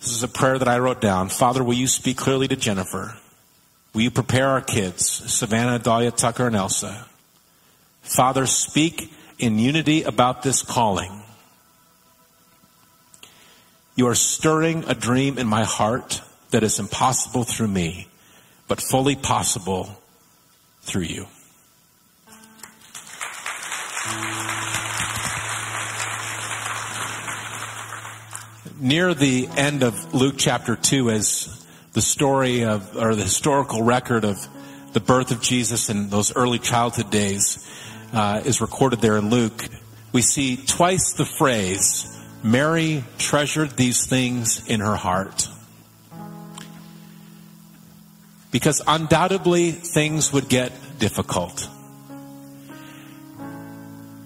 This 0.00 0.12
is 0.12 0.22
a 0.22 0.28
prayer 0.28 0.58
that 0.58 0.68
I 0.68 0.78
wrote 0.78 1.00
down. 1.00 1.28
Father, 1.28 1.62
will 1.62 1.74
you 1.74 1.86
speak 1.86 2.16
clearly 2.16 2.48
to 2.48 2.56
Jennifer? 2.56 3.16
Will 3.92 4.02
you 4.02 4.10
prepare 4.10 4.48
our 4.48 4.60
kids, 4.60 5.06
Savannah, 5.06 5.78
Dahlia, 5.78 6.10
Tucker, 6.10 6.46
and 6.46 6.56
Elsa? 6.56 7.06
Father, 8.02 8.46
speak 8.46 9.12
in 9.38 9.58
unity 9.58 10.02
about 10.04 10.42
this 10.42 10.62
calling. 10.62 11.22
You 13.94 14.06
are 14.06 14.14
stirring 14.14 14.84
a 14.86 14.94
dream 14.94 15.36
in 15.36 15.46
my 15.46 15.64
heart 15.64 16.22
that 16.50 16.62
is 16.62 16.78
impossible 16.78 17.44
through 17.44 17.68
me, 17.68 18.08
but 18.68 18.80
fully 18.80 19.16
possible 19.16 20.00
through 20.82 21.02
you. 21.02 21.26
Near 28.80 29.12
the 29.12 29.46
end 29.56 29.82
of 29.82 30.14
Luke 30.14 30.36
chapter 30.38 30.74
2 30.74 31.10
as 31.10 31.66
the 31.92 32.00
story 32.00 32.64
of, 32.64 32.96
or 32.96 33.14
the 33.14 33.24
historical 33.24 33.82
record 33.82 34.24
of 34.24 34.48
the 34.94 35.00
birth 35.00 35.32
of 35.32 35.42
Jesus 35.42 35.90
in 35.90 36.08
those 36.08 36.34
early 36.34 36.58
childhood 36.58 37.10
days 37.10 37.68
uh, 38.14 38.40
is 38.42 38.62
recorded 38.62 39.02
there 39.02 39.18
in 39.18 39.28
Luke, 39.28 39.68
we 40.12 40.22
see 40.22 40.56
twice 40.56 41.12
the 41.12 41.26
phrase, 41.26 42.06
Mary 42.42 43.04
treasured 43.18 43.76
these 43.76 44.06
things 44.06 44.66
in 44.66 44.80
her 44.80 44.96
heart. 44.96 45.46
Because 48.50 48.80
undoubtedly 48.86 49.72
things 49.72 50.32
would 50.32 50.48
get 50.48 50.72
difficult. 50.98 51.68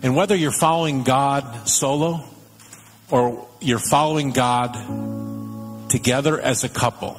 And 0.05 0.14
whether 0.14 0.37
you're 0.37 0.51
following 0.51 1.03
God 1.03 1.67
solo 1.67 2.21
or 3.11 3.49
you're 3.59 3.79
following 3.79 4.33
God 4.33 5.88
together 5.88 6.38
as 6.38 6.62
a 6.62 6.69
couple, 6.69 7.19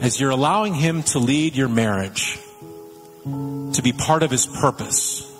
as 0.00 0.18
you're 0.18 0.30
allowing 0.30 0.72
Him 0.72 1.02
to 1.02 1.18
lead 1.18 1.56
your 1.56 1.68
marriage, 1.68 2.38
to 3.22 3.82
be 3.82 3.92
part 3.92 4.22
of 4.22 4.30
His 4.30 4.46
purpose, 4.46 5.30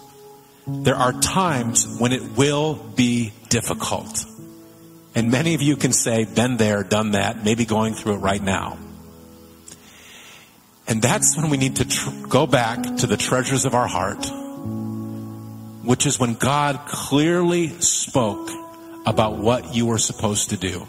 there 0.66 0.96
are 0.96 1.14
times 1.14 1.96
when 1.98 2.12
it 2.12 2.36
will 2.36 2.74
be 2.74 3.32
difficult. 3.48 4.26
And 5.14 5.30
many 5.30 5.54
of 5.54 5.62
you 5.62 5.76
can 5.76 5.94
say, 5.94 6.26
been 6.26 6.58
there, 6.58 6.84
done 6.84 7.12
that, 7.12 7.42
maybe 7.42 7.64
going 7.64 7.94
through 7.94 8.16
it 8.16 8.18
right 8.18 8.42
now. 8.42 8.76
And 10.86 11.00
that's 11.00 11.38
when 11.38 11.48
we 11.48 11.56
need 11.56 11.76
to 11.76 11.88
tr- 11.88 12.26
go 12.28 12.46
back 12.46 12.82
to 12.98 13.06
the 13.06 13.16
treasures 13.16 13.64
of 13.64 13.74
our 13.74 13.86
heart 13.86 14.30
which 15.84 16.06
is 16.06 16.18
when 16.18 16.34
God 16.34 16.80
clearly 16.86 17.68
spoke 17.80 18.50
about 19.06 19.36
what 19.36 19.74
you 19.74 19.86
were 19.86 19.98
supposed 19.98 20.50
to 20.50 20.56
do. 20.56 20.86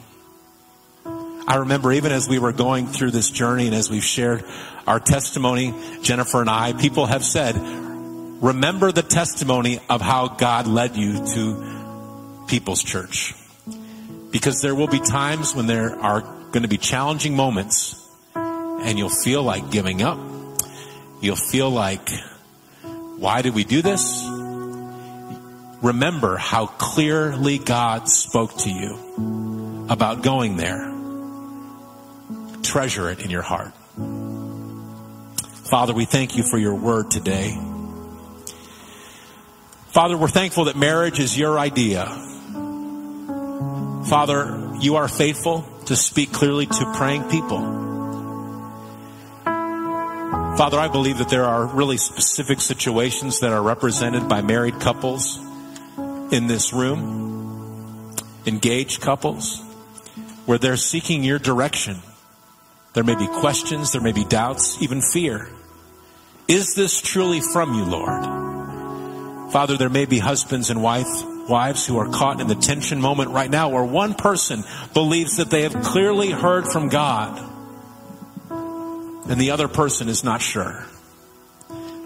I 1.47 1.58
remember 1.58 1.91
even 1.91 2.12
as 2.12 2.27
we 2.27 2.39
were 2.39 2.53
going 2.53 2.88
through 2.88 3.12
this 3.12 3.29
journey 3.29 3.67
and 3.67 3.75
as 3.75 3.89
we've 3.89 4.03
shared 4.03 4.43
our 4.88 4.99
testimony, 4.99 5.73
Jennifer 6.01 6.41
and 6.41 6.49
I, 6.49 6.73
people 6.73 7.05
have 7.05 7.23
said, 7.23 7.55
remember 7.58 8.91
the 8.91 9.03
testimony 9.03 9.79
of 9.89 10.01
how 10.01 10.29
God 10.29 10.65
led 10.65 10.95
you 10.95 11.25
to 11.25 12.45
People's 12.47 12.84
Church. 12.84 13.36
Because 14.31 14.62
there 14.62 14.73
will 14.73 14.88
be 14.88 14.99
times 14.99 15.53
when 15.55 15.67
there 15.67 15.95
are 15.99 16.21
going 16.21 16.63
to 16.63 16.69
be 16.69 16.77
challenging 16.77 17.36
moments 17.36 18.01
and 18.36 18.97
you'll 18.97 19.10
feel 19.10 19.43
like 19.43 19.71
giving 19.71 20.01
up. 20.01 20.19
You'll 21.21 21.36
feel 21.36 21.69
like, 21.69 22.10
why 23.17 23.41
did 23.41 23.53
we 23.53 23.63
do 23.63 23.81
this? 23.81 24.25
Remember 25.86 26.36
how 26.36 26.65
clearly 26.65 27.60
God 27.60 28.10
spoke 28.10 28.58
to 28.58 28.71
you 28.71 29.86
about 29.88 30.24
going 30.24 30.58
there. 30.58 30.91
Treasure 32.63 33.12
it 33.12 33.19
in 33.19 33.30
your 33.30 33.43
heart. 33.43 33.71
Father, 35.69 35.93
we 35.93 36.06
thank 36.06 36.38
you 36.38 36.43
for 36.43 36.58
your 36.58 36.74
word 36.74 37.12
today. 37.12 37.56
Father, 39.89 40.17
we're 40.17 40.28
thankful 40.28 40.65
that 40.65 40.76
marriage 40.76 41.19
is 41.19 41.38
your 41.38 41.60
idea. 41.60 42.06
Father, 44.10 44.76
you 44.82 44.95
are 44.95 45.08
faithful 45.08 45.62
to 45.86 45.95
speak 45.95 46.32
clearly 46.32 46.65
to 46.65 46.93
praying 46.95 47.30
people. 47.30 47.62
Father, 50.58 50.80
I 50.80 50.88
believe 50.88 51.19
that 51.19 51.30
there 51.30 51.45
are 51.45 51.67
really 51.67 51.98
specific 51.98 52.60
situations 52.60 53.41
that 53.41 53.52
are 53.52 53.62
represented 53.62 54.28
by 54.28 54.41
married 54.41 54.80
couples 54.80 55.45
in 56.36 56.48
this 56.48 56.74
room, 56.74 58.13
engaged 58.45 59.02
couples, 59.02 59.62
where 60.45 60.58
they're 60.58 60.78
seeking 60.78 61.24
your 61.24 61.39
direction. 61.39 61.98
There 62.93 63.04
may 63.04 63.15
be 63.15 63.28
questions, 63.28 63.91
there 63.91 64.02
may 64.02 64.12
be 64.12 64.26
doubts, 64.26 64.82
even 64.82 65.02
fear. 65.02 65.50
Is 66.48 66.76
this 66.76 67.02
truly 67.02 67.41
from 67.41 67.74
you, 67.74 67.86
Lord? 67.86 69.52
Father, 69.52 69.78
there 69.78 69.89
may 69.89 70.06
be 70.06 70.19
husbands 70.19 70.69
and 70.69 70.84
wife, 70.84 71.08
wives 71.50 71.88
who 71.88 71.98
are 71.98 72.10
caught 72.10 72.41
in 72.41 72.48
the 72.48 72.56
tension 72.56 73.00
moment 73.00 73.32
right 73.32 73.50
now 73.50 73.69
where 73.69 73.84
one 73.84 74.13
person 74.13 74.63
believes 74.93 75.38
that 75.38 75.50
they 75.50 75.62
have 75.63 75.82
clearly 75.84 76.32
heard 76.32 76.67
from 76.67 76.89
God 76.89 77.39
and 79.28 79.39
the 79.41 79.52
other 79.52 79.67
person 79.67 80.08
is 80.10 80.24
not 80.24 80.41
sure. 80.41 80.86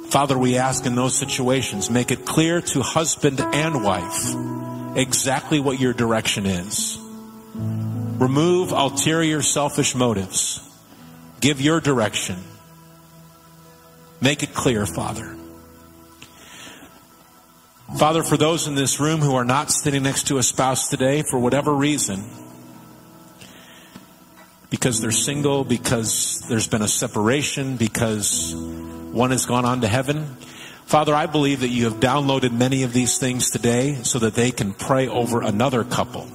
Father, 0.10 0.38
we 0.38 0.58
ask 0.58 0.86
in 0.88 0.96
those 0.96 1.16
situations, 1.16 1.92
make 1.92 2.10
it 2.10 2.26
clear 2.26 2.62
to 2.62 2.82
husband 2.82 3.40
and 3.40 3.84
wife 3.84 4.36
exactly 4.98 5.60
what 5.60 5.80
your 5.80 5.94
direction 5.94 6.48
is. 6.48 6.98
Remove 7.56 8.72
ulterior 8.72 9.44
selfish 9.44 9.94
motives. 9.94 10.68
Give 11.42 11.62
your 11.62 11.80
direction. 11.80 12.38
Make 14.20 14.42
it 14.42 14.54
clear, 14.54 14.88
Father. 14.88 15.38
Father, 17.98 18.24
for 18.24 18.36
those 18.36 18.68
in 18.68 18.76
this 18.76 19.00
room 19.00 19.22
who 19.22 19.36
are 19.36 19.46
not 19.46 19.72
sitting 19.72 20.04
next 20.04 20.28
to 20.28 20.38
a 20.38 20.44
spouse 20.44 20.90
today 20.90 21.22
for 21.22 21.40
whatever 21.40 21.74
reason, 21.74 22.24
because 24.70 25.02
they're 25.02 25.12
single, 25.12 25.64
because 25.64 26.44
there's 26.50 26.68
been 26.68 26.82
a 26.82 26.88
separation, 26.88 27.78
because 27.78 28.54
one 29.12 29.32
has 29.32 29.46
gone 29.46 29.66
on 29.66 29.82
to 29.82 29.88
heaven. 29.88 30.38
Father, 30.86 31.14
I 31.14 31.28
believe 31.28 31.60
that 31.62 31.70
you 31.70 31.86
have 31.86 32.00
downloaded 32.00 32.52
many 32.52 32.84
of 32.84 32.94
these 32.94 33.18
things 33.18 33.52
today 33.52 33.96
so 34.04 34.20
that 34.20 34.34
they 34.34 34.52
can 34.52 34.74
pray 34.74 35.08
over 35.08 35.42
another 35.42 35.84
couple, 35.84 36.28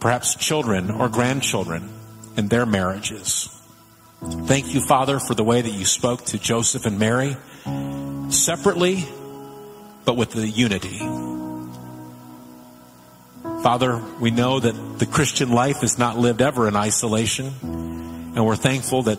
perhaps 0.00 0.36
children 0.36 0.90
or 0.90 1.08
grandchildren 1.08 1.90
in 2.36 2.48
their 2.48 2.66
marriages. 2.66 3.48
Thank 4.22 4.72
you, 4.74 4.80
Father, 4.80 5.18
for 5.18 5.34
the 5.34 5.42
way 5.42 5.60
that 5.60 5.72
you 5.72 5.84
spoke 5.84 6.24
to 6.26 6.38
Joseph 6.38 6.86
and 6.86 6.98
Mary 6.98 7.36
separately, 8.30 9.04
but 10.04 10.16
with 10.16 10.30
the 10.30 10.48
unity. 10.48 10.98
Father, 13.62 14.02
we 14.20 14.30
know 14.30 14.60
that 14.60 14.98
the 14.98 15.06
Christian 15.06 15.50
life 15.50 15.82
is 15.82 15.98
not 15.98 16.18
lived 16.18 16.42
ever 16.42 16.68
in 16.68 16.76
isolation, 16.76 17.52
and 17.62 18.46
we're 18.46 18.56
thankful 18.56 19.02
that 19.04 19.18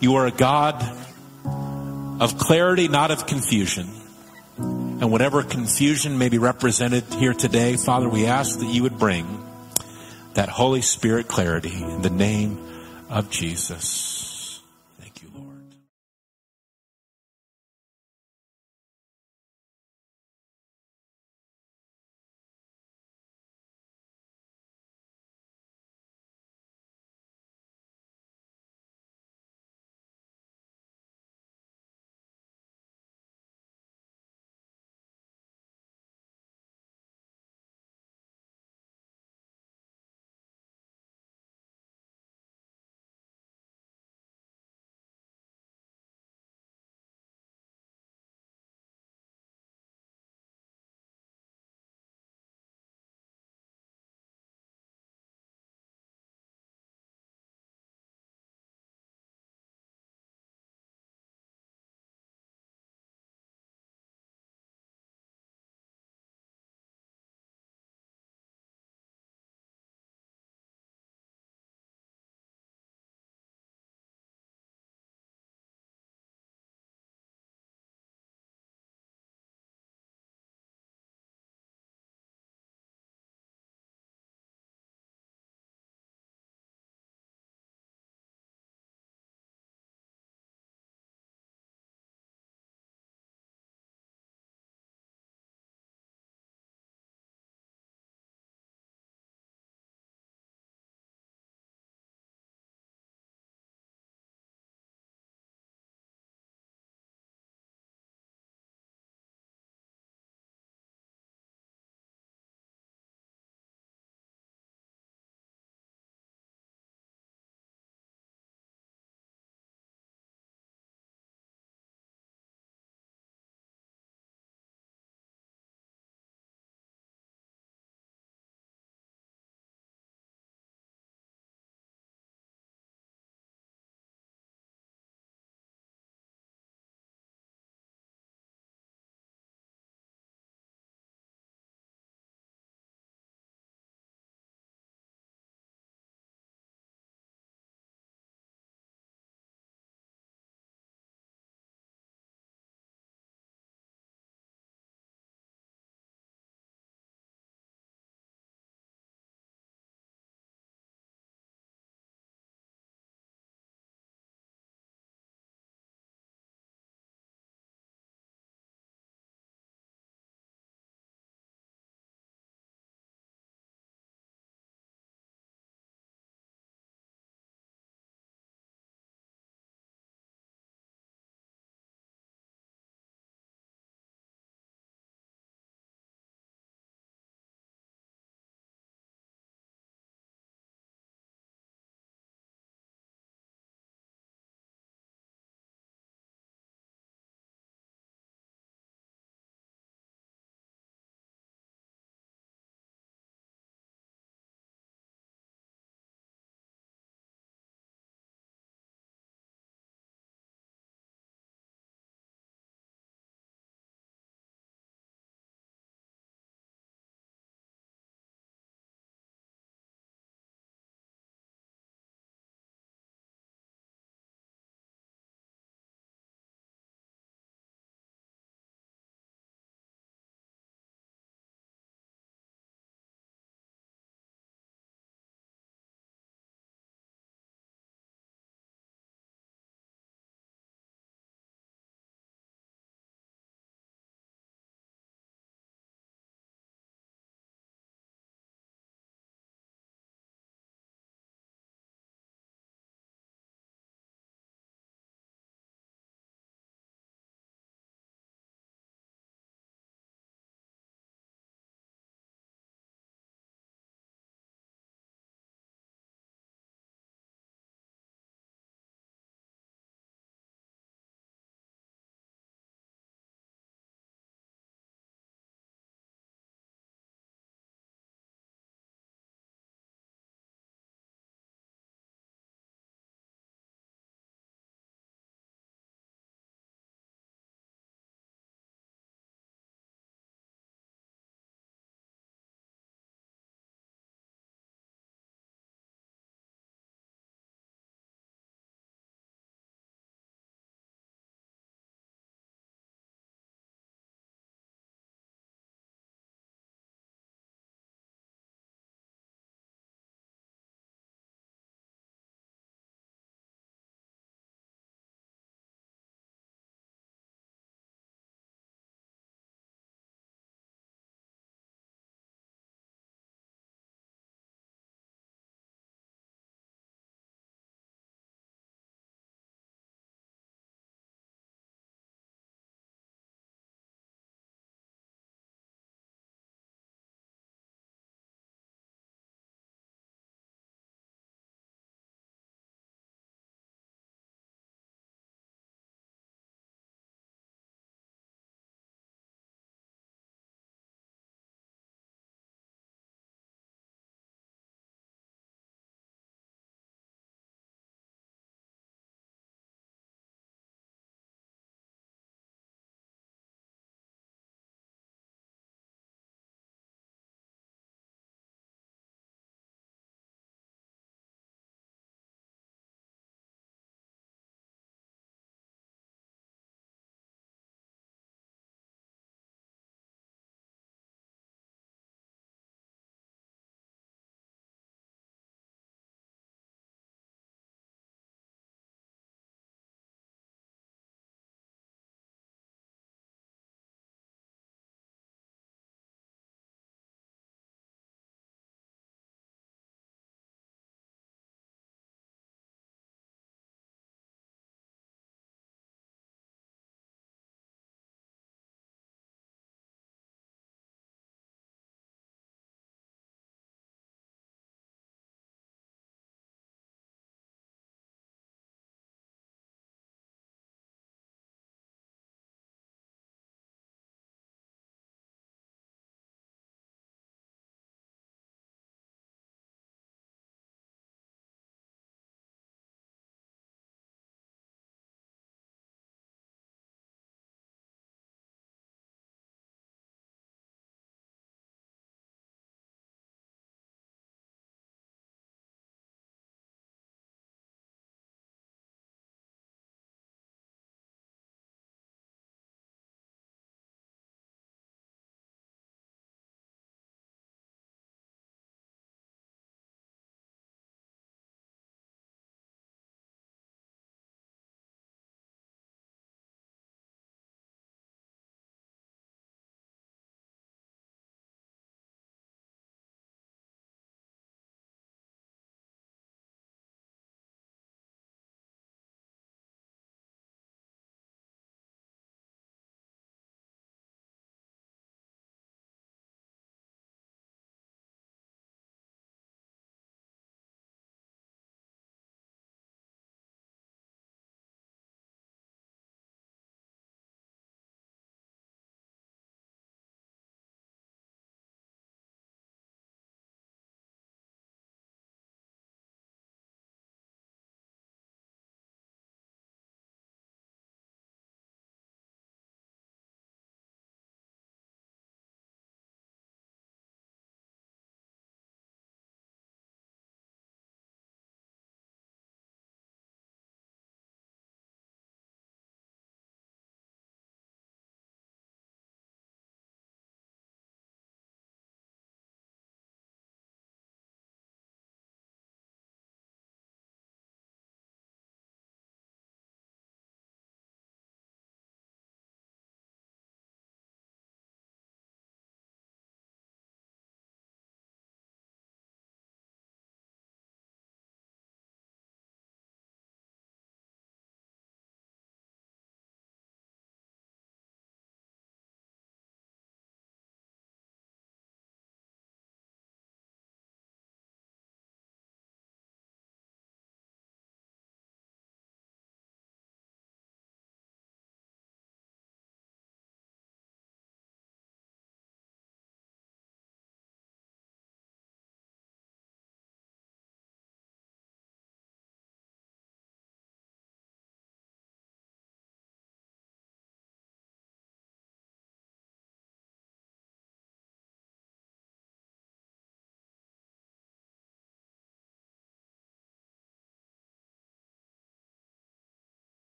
you 0.00 0.16
are 0.16 0.26
a 0.26 0.32
God 0.32 0.84
of 2.20 2.38
clarity, 2.38 2.88
not 2.88 3.10
of 3.10 3.26
confusion. 3.26 3.88
And 4.58 5.12
whatever 5.12 5.42
confusion 5.42 6.16
may 6.18 6.28
be 6.28 6.38
represented 6.38 7.04
here 7.14 7.34
today, 7.34 7.76
Father, 7.76 8.08
we 8.08 8.26
ask 8.26 8.58
that 8.60 8.66
you 8.66 8.82
would 8.84 8.98
bring 8.98 9.44
that 10.34 10.48
Holy 10.48 10.82
Spirit 10.82 11.28
clarity 11.28 11.82
in 11.82 12.02
the 12.02 12.10
name 12.10 12.58
of 13.10 13.30
Jesus. 13.30 14.25